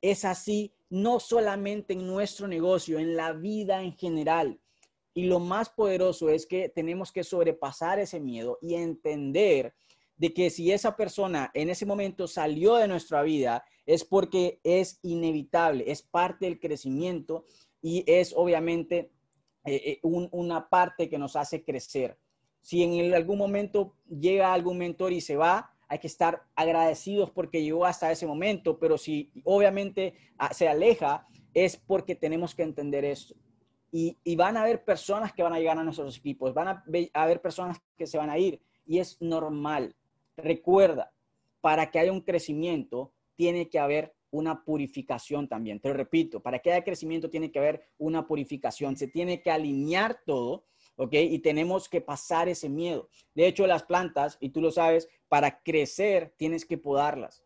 Es 0.03 0.25
así 0.25 0.75
no 0.91 1.21
solamente 1.21 1.93
en 1.93 2.07
nuestro 2.07 2.49
negocio, 2.49 2.99
en 2.99 3.17
la 3.17 3.33
vida 3.33 3.83
en 3.83 3.97
general. 3.97 4.61
Y 5.15 5.25
lo 5.25 5.39
más 5.39 5.71
poderoso 5.71 6.29
es 6.29 6.47
que 6.47 6.69
tenemos 6.69 7.13
que 7.13 7.25
sobrepasar 7.25 8.01
ese 8.01 8.21
miedo 8.21 8.59
y 8.61 8.75
entender 8.75 9.75
de 10.21 10.35
que 10.35 10.51
si 10.51 10.71
esa 10.71 10.97
persona 10.97 11.51
en 11.55 11.71
ese 11.71 11.87
momento 11.87 12.29
salió 12.29 12.75
de 12.75 12.87
nuestra 12.87 13.23
vida 13.23 13.65
es 13.87 14.05
porque 14.05 14.61
es 14.65 14.99
inevitable, 15.01 15.91
es 15.91 16.03
parte 16.03 16.45
del 16.45 16.61
crecimiento 16.61 17.47
y 17.81 18.05
es 18.07 18.35
obviamente 18.37 19.13
eh, 19.65 19.83
eh, 19.93 20.01
una 20.03 20.69
parte 20.69 21.09
que 21.09 21.17
nos 21.17 21.37
hace 21.37 21.65
crecer. 21.65 22.19
Si 22.61 22.83
en 22.83 23.15
algún 23.15 23.39
momento 23.39 23.97
llega 24.11 24.53
algún 24.53 24.77
mentor 24.77 25.15
y 25.15 25.23
se 25.23 25.37
va, 25.37 25.73
hay 25.89 25.99
que 25.99 26.09
estar 26.09 26.43
agradecidos 26.55 27.31
porque 27.31 27.63
llegó 27.63 27.87
hasta 27.87 28.13
ese 28.13 28.27
momento, 28.27 28.79
pero 28.79 28.99
si 28.99 29.33
obviamente 29.45 30.13
se 30.51 30.69
aleja, 30.69 31.27
es 31.55 31.79
porque 31.79 32.15
tenemos 32.15 32.55
que 32.55 32.63
entender 32.63 33.07
esto. 33.07 33.35
Y, 33.91 34.19
van 34.37 34.59
a 34.59 34.63
haber 34.63 34.85
personas 34.85 35.33
que 35.33 35.43
van 35.43 35.55
a 35.55 35.59
llegar 35.59 35.79
a 35.79 35.83
nuestros 35.83 36.19
equipos, 36.19 36.53
van 36.53 36.69
a 36.69 36.85
haber 37.15 37.41
personas 37.41 37.79
que 37.97 38.07
se 38.07 38.19
van 38.19 38.29
a 38.29 38.37
ir 38.37 38.63
y 38.85 38.99
es 38.99 39.17
normal. 39.23 39.97
Recuerda, 40.43 41.13
para 41.61 41.91
que 41.91 41.99
haya 41.99 42.13
un 42.13 42.21
crecimiento, 42.21 43.13
tiene 43.37 43.69
que 43.69 43.79
haber 43.79 44.15
una 44.31 44.65
purificación 44.65 45.49
también. 45.49 45.81
Te 45.81 45.89
lo 45.89 45.95
repito, 45.95 46.41
para 46.41 46.61
que 46.61 46.73
haya 46.73 46.85
crecimiento 46.85 47.31
tiene 47.31 47.51
que 47.51 47.59
haber 47.59 47.89
una 47.99 48.27
purificación, 48.27 48.97
se 48.97 49.09
tiene 49.09 49.43
que 49.43 49.51
alinear 49.51 50.21
todo, 50.25 50.67
¿ok? 50.97 51.15
Y 51.15 51.39
tenemos 51.41 51.89
que 51.89 52.01
pasar 52.01 52.49
ese 52.49 52.69
miedo. 52.69 53.09
De 53.35 53.47
hecho, 53.47 53.67
las 53.67 53.83
plantas, 53.83 54.37
y 54.41 54.51
tú 54.51 54.61
lo 54.61 54.71
sabes, 54.71 55.09
para 55.29 55.63
crecer 55.63 56.35
tienes 56.37 56.65
que 56.65 56.79
podarlas. 56.79 57.45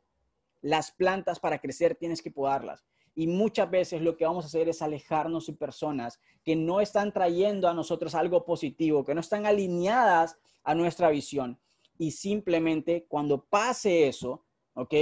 Las 0.61 0.93
plantas 0.93 1.41
para 1.41 1.59
crecer 1.59 1.95
tienes 1.95 2.23
que 2.23 2.31
podarlas. 2.31 2.85
Y 3.15 3.29
muchas 3.29 3.71
veces 3.71 4.03
lo 4.03 4.17
que 4.17 4.25
vamos 4.25 4.45
a 4.45 4.49
hacer 4.49 4.69
es 4.69 4.83
alejarnos 4.83 5.47
de 5.47 5.53
personas 5.53 6.19
que 6.43 6.57
no 6.57 6.81
están 6.81 7.13
trayendo 7.13 7.69
a 7.69 7.75
nosotros 7.75 8.15
algo 8.15 8.45
positivo, 8.45 9.05
que 9.05 9.15
no 9.15 9.21
están 9.21 9.47
alineadas 9.47 10.37
a 10.65 10.75
nuestra 10.75 11.11
visión. 11.11 11.59
Y 11.99 12.11
simplemente 12.11 13.07
cuando 13.09 13.45
pase 13.45 14.09
eso, 14.09 14.45
¿ok? 14.75 14.95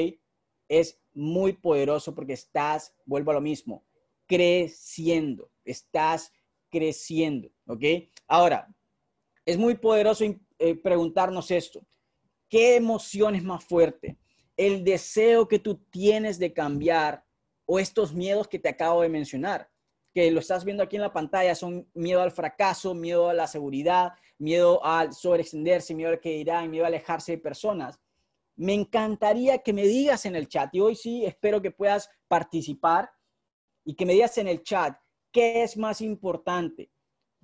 Es 0.68 1.00
muy 1.12 1.52
poderoso 1.52 2.14
porque 2.14 2.34
estás, 2.34 2.94
vuelvo 3.04 3.30
a 3.30 3.34
lo 3.34 3.40
mismo, 3.40 3.84
creciendo, 4.26 5.50
estás 5.64 6.32
creciendo, 6.70 7.50
¿ok? 7.66 7.84
Ahora, 8.26 8.74
es 9.44 9.58
muy 9.58 9.74
poderoso 9.74 10.24
eh, 10.58 10.74
preguntarnos 10.76 11.50
esto. 11.50 11.84
¿Qué 12.48 12.76
emoción 12.76 13.34
es 13.34 13.42
más 13.42 13.64
fuerte? 13.64 14.18
¿El 14.56 14.84
deseo 14.84 15.48
que 15.48 15.58
tú 15.58 15.76
tienes 15.90 16.38
de 16.38 16.52
cambiar 16.52 17.24
o 17.66 17.78
estos 17.78 18.12
miedos 18.12 18.48
que 18.48 18.58
te 18.58 18.68
acabo 18.68 19.02
de 19.02 19.08
mencionar? 19.08 19.70
Que 20.14 20.30
lo 20.30 20.40
estás 20.40 20.64
viendo 20.64 20.82
aquí 20.82 20.96
en 20.96 21.02
la 21.02 21.12
pantalla 21.12 21.54
son 21.54 21.88
miedo 21.94 22.20
al 22.20 22.30
fracaso, 22.30 22.94
miedo 22.94 23.28
a 23.28 23.34
la 23.34 23.46
seguridad, 23.46 24.12
miedo 24.42 24.84
al 24.84 25.12
sobreextenderse, 25.12 25.94
miedo 25.94 26.10
al 26.10 26.20
que 26.20 26.36
dirán, 26.36 26.70
miedo 26.70 26.84
a 26.84 26.88
alejarse 26.88 27.32
de 27.32 27.38
personas 27.38 27.98
me 28.56 28.74
encantaría 28.74 29.58
que 29.58 29.72
me 29.72 29.86
digas 29.86 30.26
en 30.26 30.36
el 30.36 30.48
chat, 30.48 30.74
y 30.74 30.80
hoy 30.80 30.94
sí 30.94 31.24
espero 31.24 31.62
que 31.62 31.70
puedas 31.70 32.08
participar 32.28 33.10
y 33.84 33.94
que 33.94 34.06
me 34.06 34.12
digas 34.12 34.38
en 34.38 34.48
el 34.48 34.62
chat 34.62 34.96
qué 35.30 35.62
es 35.62 35.76
más 35.76 36.00
importante, 36.00 36.90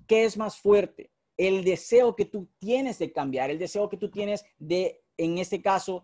qué 0.07 0.25
es 0.25 0.37
más 0.37 0.57
fuerte, 0.57 1.11
el 1.37 1.63
deseo 1.63 2.15
que 2.15 2.25
tú 2.25 2.49
tienes 2.59 2.99
de 2.99 3.11
cambiar, 3.11 3.49
el 3.49 3.59
deseo 3.59 3.89
que 3.89 3.97
tú 3.97 4.09
tienes 4.09 4.45
de, 4.57 5.01
en 5.17 5.37
este 5.37 5.61
caso, 5.61 6.03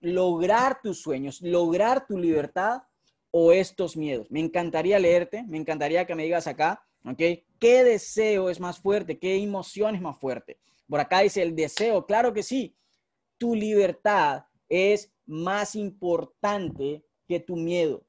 lograr 0.00 0.80
tus 0.82 1.02
sueños, 1.02 1.40
lograr 1.42 2.06
tu 2.06 2.16
libertad 2.16 2.82
o 3.30 3.52
estos 3.52 3.96
miedos. 3.96 4.30
Me 4.30 4.40
encantaría 4.40 4.98
leerte, 4.98 5.42
me 5.42 5.58
encantaría 5.58 6.06
que 6.06 6.14
me 6.14 6.24
digas 6.24 6.46
acá, 6.46 6.84
¿ok? 7.04 7.20
¿Qué 7.60 7.84
deseo 7.84 8.50
es 8.50 8.58
más 8.58 8.80
fuerte? 8.80 9.18
¿Qué 9.18 9.36
emoción 9.36 9.94
es 9.94 10.00
más 10.00 10.18
fuerte? 10.18 10.58
Por 10.88 10.98
acá 10.98 11.20
dice 11.20 11.42
el 11.42 11.54
deseo, 11.54 12.06
claro 12.06 12.32
que 12.32 12.42
sí, 12.42 12.74
tu 13.38 13.54
libertad 13.54 14.44
es 14.68 15.12
más 15.26 15.76
importante 15.76 17.04
que 17.28 17.38
tu 17.38 17.56
miedo. 17.56 18.04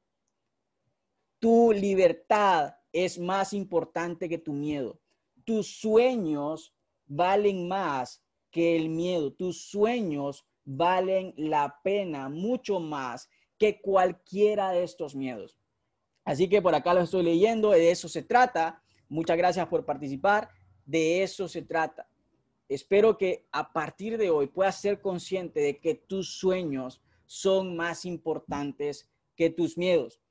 Tu 1.40 1.74
libertad 1.74 2.76
es 2.94 3.20
más 3.20 3.54
importante 3.54 4.30
que 4.30 4.38
tu 4.38 4.54
miedo. 4.54 5.00
Tus 5.44 5.80
sueños 5.80 6.74
valen 7.06 7.68
más 7.68 8.24
que 8.52 8.76
el 8.76 8.90
miedo. 8.90 9.34
Tus 9.34 9.70
sueños 9.70 10.46
valen 10.64 11.34
la 11.36 11.80
pena 11.84 12.30
mucho 12.30 12.80
más 12.80 13.30
que 13.58 13.82
cualquiera 13.82 14.72
de 14.72 14.84
estos 14.84 15.14
miedos. 15.14 15.58
Así 16.24 16.48
que 16.48 16.62
por 16.62 16.74
acá 16.74 16.94
lo 16.94 17.02
estoy 17.02 17.24
leyendo, 17.24 17.72
de 17.72 17.92
eso 17.92 18.08
se 18.08 18.24
trata. 18.24 18.81
Muchas 19.12 19.38
gracias 19.38 19.68
por 19.68 19.86
participar. 19.86 20.50
De 20.86 21.22
eso 21.22 21.48
se 21.48 21.62
trata 21.62 22.08
espero 22.74 23.18
que 23.18 23.46
a 23.52 23.74
partir 23.74 24.18
de 24.18 24.30
hoy 24.30 24.48
puedas 24.48 24.80
ser 24.80 25.02
consciente 25.02 25.60
de 25.60 25.80
que 25.82 25.96
tus 25.96 26.40
sueños 26.40 27.02
son 27.26 27.76
más 27.76 28.06
importantes 28.06 29.10
que 29.36 29.50
tus 29.50 29.78
miedos. 29.78 30.22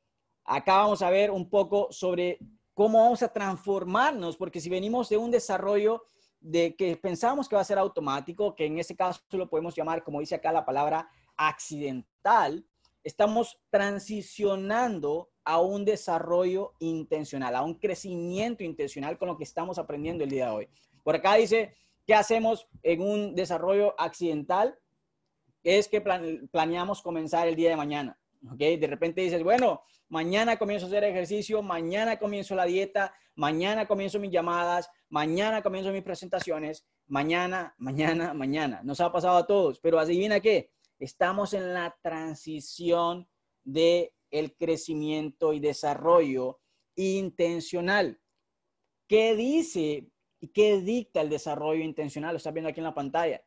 Acá 0.45 0.79
vamos 0.79 1.03
a 1.03 1.11
ver 1.11 1.31
un 1.31 1.51
poco 1.51 1.89
sobre 1.91 2.39
cómo 2.73 3.03
vamos 3.03 3.23
a 3.23 3.31
transformarnos, 3.31 4.39
porque 4.39 4.59
si 4.59 4.71
venimos 4.71 5.11
de 5.11 5.19
un 5.19 5.31
desarrollo 5.31 6.07
de 6.41 6.75
que 6.77 6.97
pensamos 6.97 7.47
que 7.47 7.57
va 7.57 7.61
a 7.61 7.65
ser 7.65 7.79
automático, 7.79 8.57
que 8.57 8.65
en 8.65 8.79
ese 8.79 8.97
caso 8.97 9.21
lo 9.33 9.51
podemos 9.51 9.77
llamar, 9.77 10.03
como 10.03 10.21
dice 10.21 10.37
acá 10.37 10.51
la 10.51 10.65
palabra, 10.65 11.11
accidental, 11.37 12.65
estamos 13.05 13.59
transicionando 13.69 15.29
a 15.51 15.61
un 15.61 15.85
desarrollo 15.85 16.73
intencional, 16.79 17.55
a 17.57 17.63
un 17.63 17.75
crecimiento 17.75 18.63
intencional 18.65 19.19
con 19.19 19.29
lo 19.29 19.37
que 19.37 19.45
estamos 19.45 19.79
aprendiendo 19.79 20.25
el 20.25 20.31
día 20.31 20.47
de 20.47 20.53
hoy. 20.53 20.69
Por 21.03 21.17
acá 21.17 21.35
dice, 21.35 21.75
¿Qué 22.11 22.17
hacemos 22.17 22.67
en 22.83 23.03
un 23.03 23.37
desarrollo 23.37 23.95
accidental? 23.97 24.77
Es 25.63 25.87
que 25.87 26.01
planeamos 26.01 27.03
comenzar 27.03 27.47
el 27.47 27.55
día 27.55 27.71
de 27.71 27.77
mañana. 27.77 28.19
¿ok? 28.51 28.59
De 28.59 28.87
repente 28.89 29.21
dices, 29.21 29.45
bueno, 29.45 29.83
mañana 30.09 30.59
comienzo 30.59 30.87
a 30.87 30.89
hacer 30.89 31.05
ejercicio, 31.05 31.63
mañana 31.63 32.19
comienzo 32.19 32.57
la 32.57 32.65
dieta, 32.65 33.15
mañana 33.37 33.87
comienzo 33.87 34.19
mis 34.19 34.33
llamadas, 34.33 34.91
mañana 35.09 35.63
comienzo 35.63 35.93
mis 35.93 36.03
presentaciones, 36.03 36.85
mañana, 37.07 37.77
mañana, 37.79 38.35
mañana. 38.35 38.81
Nos 38.83 39.01
ha 39.01 39.13
pasado 39.13 39.37
a 39.37 39.47
todos, 39.47 39.79
pero 39.79 40.01
adivina 40.01 40.41
qué, 40.41 40.73
estamos 40.99 41.55
en 41.55 41.73
la 41.73 41.97
transición 42.03 43.29
de 43.63 44.13
el 44.31 44.57
crecimiento 44.57 45.53
y 45.53 45.61
desarrollo 45.61 46.61
intencional. 46.97 48.21
¿Qué 49.07 49.35
dice 49.35 50.11
¿Y 50.41 50.49
qué 50.49 50.81
dicta 50.81 51.21
el 51.21 51.29
desarrollo 51.29 51.85
intencional? 51.85 52.33
Lo 52.33 52.39
estás 52.39 52.55
viendo 52.55 52.71
aquí 52.71 52.81
en 52.81 52.85
la 52.85 52.95
pantalla. 52.95 53.43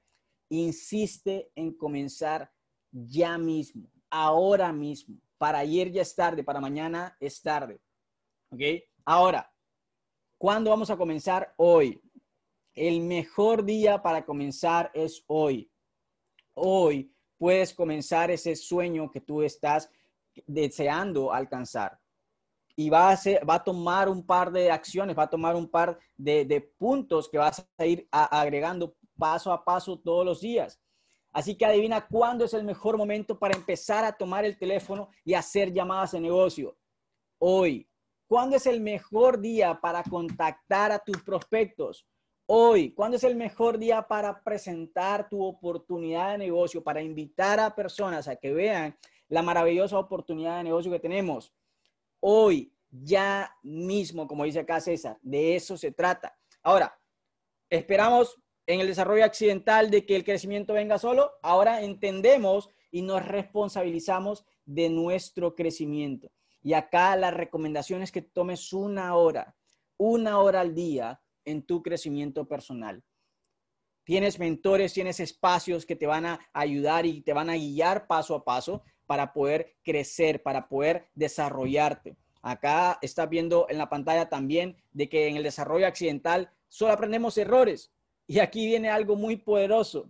insiste 0.49 1.51
en 1.55 1.73
comenzar 1.73 2.51
ya 2.91 3.39
mismo, 3.39 3.89
ahora 4.11 4.71
mismo. 4.71 5.17
Para 5.39 5.59
ayer 5.59 5.91
ya 5.91 6.03
es 6.03 6.15
tarde, 6.15 6.43
para 6.43 6.61
mañana 6.61 7.17
es 7.19 7.41
tarde. 7.41 7.81
¿Ok? 8.51 8.61
Ahora, 9.03 9.51
¿cuándo 10.37 10.69
vamos 10.69 10.91
a 10.91 10.97
comenzar? 10.97 11.53
Hoy. 11.57 11.99
El 12.75 13.01
mejor 13.01 13.65
día 13.65 14.01
para 14.01 14.23
comenzar 14.25 14.91
es 14.93 15.23
hoy. 15.27 15.71
Hoy 16.53 17.11
puedes 17.37 17.73
comenzar 17.73 18.29
ese 18.29 18.55
sueño 18.55 19.09
que 19.09 19.21
tú 19.21 19.41
estás 19.41 19.89
deseando 20.47 21.33
alcanzar. 21.33 21.99
Y 22.75 22.89
va 22.89 23.11
a, 23.11 23.19
va 23.47 23.55
a 23.55 23.63
tomar 23.63 24.09
un 24.09 24.25
par 24.25 24.51
de 24.51 24.71
acciones, 24.71 25.17
va 25.17 25.23
a 25.23 25.29
tomar 25.29 25.55
un 25.55 25.69
par 25.69 25.97
de, 26.17 26.73
puntos 26.77 27.29
que 27.29 27.37
vas 27.37 27.67
a 27.77 27.85
ir 27.85 28.07
agregando 28.11 28.95
paso 29.17 29.51
a 29.51 29.63
paso 29.63 29.99
todos 29.99 30.25
los 30.25 30.41
días. 30.41 30.79
Así 31.31 31.55
que 31.55 31.65
adivina 31.65 32.07
cuándo 32.07 32.45
es 32.45 32.53
el 32.53 32.63
mejor 32.63 32.97
momento 32.97 33.37
para 33.37 33.55
empezar 33.55 34.05
a 34.05 34.11
tomar 34.11 34.45
el 34.45 34.57
teléfono 34.57 35.09
y 35.23 35.33
hacer 35.33 35.71
llamadas 35.73 36.11
de 36.11 36.21
negocio. 36.21 36.77
Hoy. 37.39 37.89
¿Cuándo 38.27 38.55
es 38.55 38.65
el 38.65 38.81
mejor 38.81 39.39
día 39.39 39.79
para 39.79 40.01
contactar 40.03 40.91
a 40.91 40.99
tus 40.99 41.21
prospectos? 41.23 42.07
Hoy. 42.47 42.93
¿Cuándo 42.93 43.17
es 43.17 43.23
el 43.23 43.35
mejor 43.35 43.77
día 43.77 44.01
para 44.03 44.43
presentar 44.43 45.27
tu 45.27 45.43
oportunidad 45.43 46.31
de 46.31 46.37
negocio, 46.37 46.83
para 46.83 47.01
invitar 47.01 47.59
a 47.59 47.75
personas 47.75 48.27
a 48.27 48.35
que 48.35 48.53
vean 48.53 48.95
la 49.29 49.41
maravillosa 49.41 49.97
oportunidad 49.97 50.57
de 50.57 50.63
negocio 50.63 50.91
que 50.91 50.99
tenemos? 50.99 51.53
Hoy, 52.19 52.73
ya 52.89 53.55
mismo, 53.63 54.27
como 54.27 54.43
dice 54.43 54.59
acá 54.59 54.79
César, 54.79 55.17
de 55.21 55.55
eso 55.55 55.77
se 55.77 55.91
trata. 55.91 56.37
Ahora, 56.61 56.97
esperamos 57.69 58.39
en 58.65 58.79
el 58.79 58.87
desarrollo 58.87 59.25
accidental 59.25 59.89
de 59.89 60.05
que 60.05 60.15
el 60.15 60.23
crecimiento 60.23 60.73
venga 60.73 60.97
solo, 60.97 61.31
ahora 61.41 61.81
entendemos 61.81 62.69
y 62.91 63.01
nos 63.01 63.25
responsabilizamos 63.25 64.45
de 64.65 64.89
nuestro 64.89 65.55
crecimiento. 65.55 66.31
Y 66.61 66.73
acá 66.73 67.15
la 67.15 67.31
recomendación 67.31 68.01
es 68.01 68.11
que 68.11 68.21
tomes 68.21 68.71
una 68.71 69.15
hora, 69.15 69.55
una 69.97 70.39
hora 70.39 70.61
al 70.61 70.73
día 70.73 71.21
en 71.43 71.65
tu 71.65 71.81
crecimiento 71.81 72.47
personal. 72.47 73.03
Tienes 74.05 74.39
mentores, 74.39 74.93
tienes 74.93 75.19
espacios 75.19 75.85
que 75.85 75.95
te 75.95 76.07
van 76.07 76.25
a 76.25 76.39
ayudar 76.53 77.05
y 77.05 77.21
te 77.21 77.33
van 77.33 77.49
a 77.49 77.55
guiar 77.55 78.07
paso 78.07 78.35
a 78.35 78.43
paso 78.43 78.83
para 79.05 79.33
poder 79.33 79.75
crecer, 79.83 80.41
para 80.41 80.67
poder 80.67 81.09
desarrollarte. 81.15 82.15
Acá 82.41 82.99
estás 83.01 83.29
viendo 83.29 83.67
en 83.69 83.77
la 83.77 83.89
pantalla 83.89 84.27
también 84.27 84.75
de 84.91 85.07
que 85.07 85.27
en 85.27 85.37
el 85.37 85.43
desarrollo 85.43 85.87
accidental 85.87 86.51
solo 86.67 86.93
aprendemos 86.93 87.37
errores. 87.37 87.91
Y 88.27 88.39
aquí 88.39 88.65
viene 88.65 88.89
algo 88.89 89.15
muy 89.15 89.37
poderoso. 89.37 90.09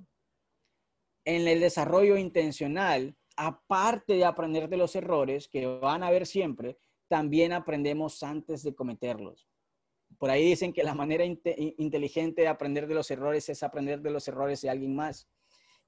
En 1.25 1.47
el 1.47 1.60
desarrollo 1.60 2.17
intencional, 2.17 3.15
aparte 3.36 4.13
de 4.13 4.25
aprender 4.25 4.67
de 4.67 4.77
los 4.77 4.95
errores 4.95 5.47
que 5.47 5.65
van 5.65 6.03
a 6.03 6.08
haber 6.08 6.25
siempre, 6.25 6.77
también 7.08 7.53
aprendemos 7.53 8.23
antes 8.23 8.63
de 8.63 8.73
cometerlos. 8.73 9.47
Por 10.17 10.29
ahí 10.29 10.45
dicen 10.45 10.73
que 10.73 10.84
la 10.84 10.95
manera 10.95 11.25
inteligente 11.25 12.43
de 12.43 12.47
aprender 12.47 12.88
de 12.88 12.95
los 12.95 13.12
errores 13.12 13.49
es 13.49 13.62
aprender 13.62 14.01
de 14.01 14.12
los 14.12 14.27
errores 14.27 14.62
de 14.62 14.69
alguien 14.69 14.95
más. 14.95 15.27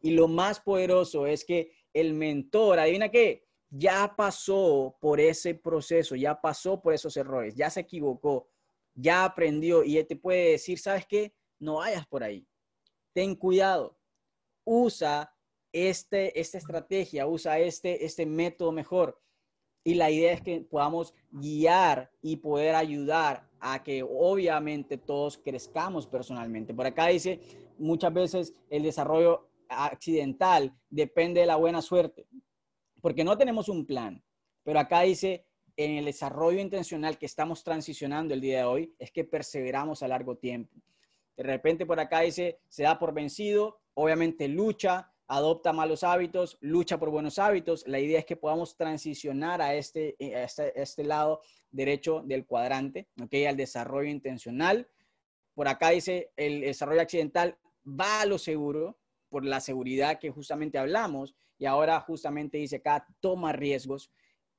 Y 0.02 0.12
lo 0.12 0.28
más 0.28 0.60
poderoso 0.60 1.26
es 1.26 1.46
que 1.46 1.72
el 1.96 2.14
mentor, 2.14 2.78
adivina 2.78 3.10
qué, 3.10 3.48
ya 3.72 4.14
pasó 4.16 4.96
por 5.02 5.20
ese 5.20 5.56
proceso, 5.56 6.16
ya 6.16 6.40
pasó 6.40 6.80
por 6.80 6.94
esos 6.94 7.18
errores, 7.18 7.56
ya 7.56 7.72
se 7.72 7.80
equivocó, 7.80 8.50
ya 8.94 9.26
aprendió 9.26 9.84
y 9.84 9.98
él 9.98 10.06
te 10.06 10.16
puede 10.16 10.52
decir, 10.52 10.78
¿sabes 10.78 11.08
qué? 11.08 11.34
no 11.60 11.76
vayas 11.76 12.06
por 12.08 12.24
ahí. 12.24 12.48
Ten 13.14 13.36
cuidado. 13.36 13.98
Usa 14.64 15.34
este, 15.72 16.40
esta 16.40 16.58
estrategia, 16.58 17.28
usa 17.28 17.60
este, 17.60 18.06
este 18.06 18.26
método 18.26 18.72
mejor. 18.72 19.22
Y 19.84 19.96
la 19.96 20.10
idea 20.10 20.34
es 20.34 20.42
que 20.42 20.62
podamos 20.62 21.14
guiar 21.30 22.12
y 22.22 22.38
poder 22.38 22.76
ayudar 22.76 23.48
a 23.60 23.84
que 23.84 24.04
obviamente 24.04 24.98
todos 24.98 25.38
crezcamos 25.38 26.08
personalmente. 26.08 26.74
Por 26.74 26.88
acá 26.88 27.08
dice, 27.08 27.40
muchas 27.78 28.14
veces 28.14 28.54
el 28.70 28.84
desarrollo 28.84 29.48
accidental 29.84 30.76
depende 30.90 31.42
de 31.42 31.48
la 31.48 31.56
buena 31.56 31.82
suerte, 31.82 32.28
porque 33.02 33.24
no 33.24 33.38
tenemos 33.38 33.70
un 33.70 33.86
plan. 33.86 34.24
Pero 34.64 34.80
acá 34.80 35.02
dice, 35.02 35.46
en 35.78 35.98
el 35.98 36.06
desarrollo 36.06 36.60
intencional 36.60 37.18
que 37.18 37.26
estamos 37.26 37.64
transicionando 37.64 38.34
el 38.34 38.42
día 38.42 38.60
de 38.60 38.64
hoy, 38.64 38.96
es 38.98 39.12
que 39.12 39.24
perseveramos 39.24 40.02
a 40.02 40.08
largo 40.08 40.38
tiempo. 40.38 40.76
De 41.38 41.44
repente 41.44 41.86
por 41.86 42.00
acá 42.00 42.22
dice, 42.22 42.60
se 42.70 42.84
da 42.84 42.98
por 42.98 43.14
vencido, 43.14 43.82
obviamente 43.94 44.48
lucha, 44.48 45.12
adopta 45.28 45.74
malos 45.74 46.04
hábitos, 46.04 46.58
lucha 46.62 46.98
por 46.98 47.10
buenos 47.10 47.40
hábitos. 47.40 47.86
La 47.88 48.00
idea 48.00 48.20
es 48.20 48.26
que 48.26 48.36
podamos 48.36 48.78
transicionar 48.78 49.62
a 49.62 49.76
este, 49.76 50.16
este, 50.20 50.80
este, 50.82 51.04
lado 51.04 51.42
derecho 51.72 52.22
del 52.24 52.46
cuadrante, 52.46 53.08
¿ok? 53.22 53.34
Al 53.48 53.58
desarrollo 53.58 54.10
intencional. 54.10 54.88
Por 55.54 55.68
acá 55.68 55.90
dice, 55.90 56.32
el 56.36 56.62
desarrollo 56.62 57.02
accidental 57.02 57.58
va 57.86 58.22
a 58.22 58.26
lo 58.26 58.38
seguro, 58.38 58.98
por 59.30 59.46
la 59.46 59.60
seguridad 59.60 60.20
que 60.20 60.32
justamente 60.32 60.78
hablamos. 60.78 61.36
Y 61.58 61.66
ahora 61.66 62.00
justamente 62.02 62.58
dice 62.58 62.78
acá, 62.78 63.08
toma 63.20 63.54
riesgos, 63.54 64.12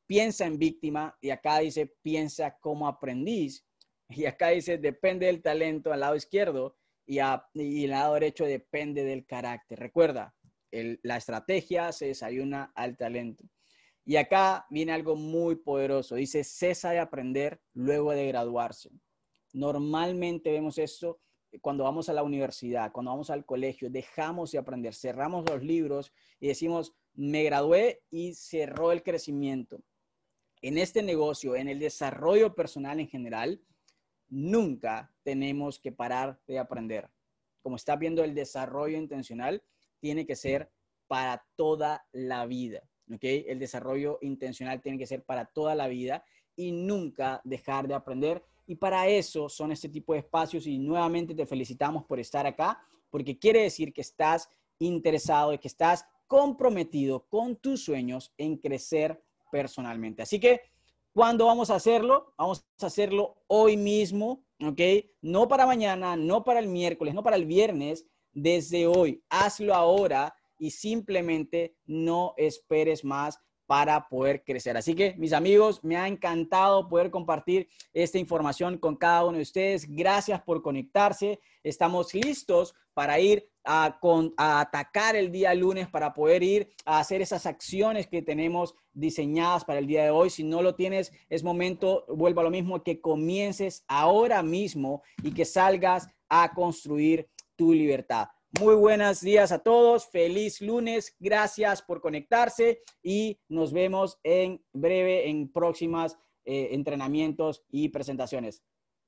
piensa 0.07 0.47
en 0.47 0.59
víctima 0.59 1.17
y 1.21 1.31
acá 1.31 1.59
dice, 1.59 1.95
piensa 2.03 2.57
como 2.59 2.89
aprendiz. 2.89 3.65
Y 4.09 4.25
acá 4.27 4.49
dice, 4.51 4.79
depende 4.79 5.27
del 5.27 5.43
talento 5.43 5.93
al 5.93 6.01
lado 6.01 6.17
izquierdo 6.17 6.77
y, 7.05 7.19
a, 7.19 7.45
y 7.55 7.85
el 7.85 7.91
lado 7.91 8.15
derecho 8.15 8.45
depende 8.45 9.05
del 9.05 9.27
carácter. 9.27 9.79
Recuerda, 9.79 10.35
la 10.71 11.17
estrategia 11.17 11.93
se 11.93 12.07
desayuna 12.07 12.73
al 12.75 12.97
talento. 12.97 13.45
Y 14.05 14.17
acá 14.17 14.67
viene 14.71 14.93
algo 14.93 15.17
muy 15.17 15.57
poderoso. 15.57 16.15
Dice, 16.15 16.45
cesa 16.45 16.91
de 16.91 17.01
aprender 17.01 17.61
luego 17.75 18.13
de 18.13 18.29
graduarse. 18.29 18.91
Normalmente 19.53 20.53
vemos 20.53 20.79
esto 20.79 21.21
cuando 21.61 21.85
vamos 21.85 22.09
a 22.09 22.13
la 22.13 22.23
universidad, 22.23 22.93
cuando 22.93 23.11
vamos 23.11 23.31
al 23.31 23.45
colegio, 23.45 23.91
dejamos 23.91 24.53
de 24.53 24.59
aprender, 24.59 24.95
cerramos 24.95 25.49
los 25.49 25.63
libros 25.63 26.13
y 26.41 26.49
decimos, 26.49 26.95
me 27.15 27.45
gradué 27.45 28.03
y 28.11 28.35
cerró 28.35 28.93
el 28.93 29.03
crecimiento. 29.03 29.83
En 30.63 30.79
este 30.79 31.03
negocio, 31.03 31.57
en 31.57 31.69
el 31.69 31.79
desarrollo 31.79 32.55
personal 32.55 33.01
en 33.01 33.09
general, 33.09 33.61
nunca 34.29 35.15
tenemos 35.23 35.79
que 35.79 35.93
parar 35.93 36.41
de 36.47 36.59
aprender. 36.59 37.11
Como 37.63 37.77
está 37.77 37.97
viendo, 37.97 38.25
el 38.25 38.35
desarrollo 38.35 38.97
intencional 38.97 39.63
tiene 40.01 40.27
que 40.27 40.37
ser 40.37 40.71
para 41.07 41.45
toda 41.57 42.07
la 42.13 42.47
vida. 42.47 42.83
¿ok? 43.13 43.23
El 43.23 43.59
desarrollo 43.59 44.19
intencional 44.23 44.81
tiene 44.81 44.99
que 44.99 45.07
ser 45.07 45.25
para 45.25 45.47
toda 45.47 45.75
la 45.75 45.89
vida 45.89 46.25
y 46.57 46.73
nunca 46.73 47.41
dejar 47.45 47.87
de 47.89 47.95
aprender. 47.95 48.43
Y 48.67 48.77
para 48.77 49.09
eso 49.09 49.49
son 49.49 49.73
este 49.73 49.89
tipo 49.89 50.13
de 50.13 50.21
espacios 50.21 50.67
y 50.67 50.79
nuevamente 50.79 51.35
te 51.35 51.47
felicitamos 51.47 52.05
por 52.05 52.19
estar 52.19 52.47
acá, 52.47 52.81
porque 53.11 53.39
quiere 53.39 53.63
decir 53.63 53.93
que 53.93 54.01
estás 54.01 54.49
interesado 54.79 55.53
y 55.53 55.59
que 55.59 55.69
estás 55.69 56.05
comprometido 56.27 57.27
con 57.29 57.57
tus 57.57 57.85
sueños 57.85 58.33
en 58.37 58.57
crecer 58.57 59.23
personalmente. 59.51 60.23
Así 60.23 60.41
que 60.41 60.61
¿Cuándo 61.17 61.47
vamos 61.47 61.71
a 61.71 61.77
hacerlo? 61.77 62.35
Vamos 62.37 62.67
a 62.79 62.87
hacerlo 62.89 63.43
hoy 63.47 63.79
mismo, 63.79 64.45
¿ok? 64.61 64.79
No 65.23 65.49
para 65.49 65.65
mañana, 65.65 66.15
no 66.15 66.45
para 66.45 66.61
el 66.61 66.69
miércoles, 66.69 67.15
no 67.15 67.23
para 67.23 67.37
el 67.37 67.47
viernes, 67.47 68.05
desde 68.35 68.87
hoy. 68.87 69.25
Hazlo 69.31 69.75
ahora 69.75 70.35
y 70.59 70.73
simplemente 70.73 71.75
no 71.87 72.35
esperes 72.37 73.03
más 73.03 73.41
para 73.67 74.09
poder 74.09 74.45
crecer. 74.45 74.77
Así 74.77 74.95
que, 74.95 75.15
mis 75.19 75.33
amigos, 75.33 75.83
me 75.83 75.97
ha 75.97 76.07
encantado 76.09 76.89
poder 76.89 77.11
compartir 77.11 77.69
esta 77.93 78.19
información 78.19 78.79
con 78.79 78.97
cada 78.97 79.25
uno 79.25 79.37
de 79.37 79.43
ustedes. 79.43 79.89
Gracias 79.89 80.41
por 80.43 80.63
conectarse. 80.63 81.41
Estamos 81.63 82.15
listos 82.15 82.75
para 82.95 83.19
ir 83.21 83.49
a, 83.65 83.99
atacar 84.39 85.17
el 85.17 85.31
día 85.31 85.53
lunes, 85.55 85.89
para 85.89 86.15
poder 86.15 86.43
ir 86.43 86.69
a 86.85 87.01
hacer 87.01 87.21
esas 87.21 87.45
acciones 87.45 88.07
que 88.07 88.23
tenemos 88.23 88.75
diseñadas 88.93 89.65
para 89.65 89.81
el 89.81 89.87
día 89.87 90.05
de 90.05 90.11
hoy. 90.11 90.31
Si 90.31 90.45
no 90.45 90.63
lo 90.63 90.75
tienes, 90.75 91.13
es 91.29 91.43
momento, 91.43 92.05
vuelvo 92.09 92.41
a 92.41 92.45
lo 92.45 92.51
mismo, 92.51 92.83
que 92.83 93.01
comiences 93.01 93.85
ahora 93.89 94.43
mismo 94.43 95.03
y 95.23 95.35
que 95.35 95.45
salgas 95.45 96.09
a 96.29 96.55
construir 96.55 97.29
tu 97.57 97.73
libertad. 97.73 98.29
Muy 98.61 98.75
buenos 98.75 99.21
días 99.21 99.53
a 99.53 99.59
todos, 99.59 100.09
feliz 100.09 100.63
lunes, 100.63 101.15
gracias 101.19 101.83
por 101.83 102.01
conectarse 102.01 102.83
y 103.03 103.39
nos 103.49 103.73
vemos 103.73 104.19
en 104.23 104.65
breve 104.73 105.29
en 105.29 105.53
próximas 105.53 106.17
eh, 106.45 106.69
entrenamientos 106.73 107.65
y 107.71 107.91
presentaciones. 107.91 108.63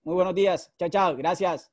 Muy 0.05 0.15
buenos 0.17 0.35
días, 0.35 0.75
chao, 0.79 0.91
chao, 0.91 1.17
gracias. 1.17 1.73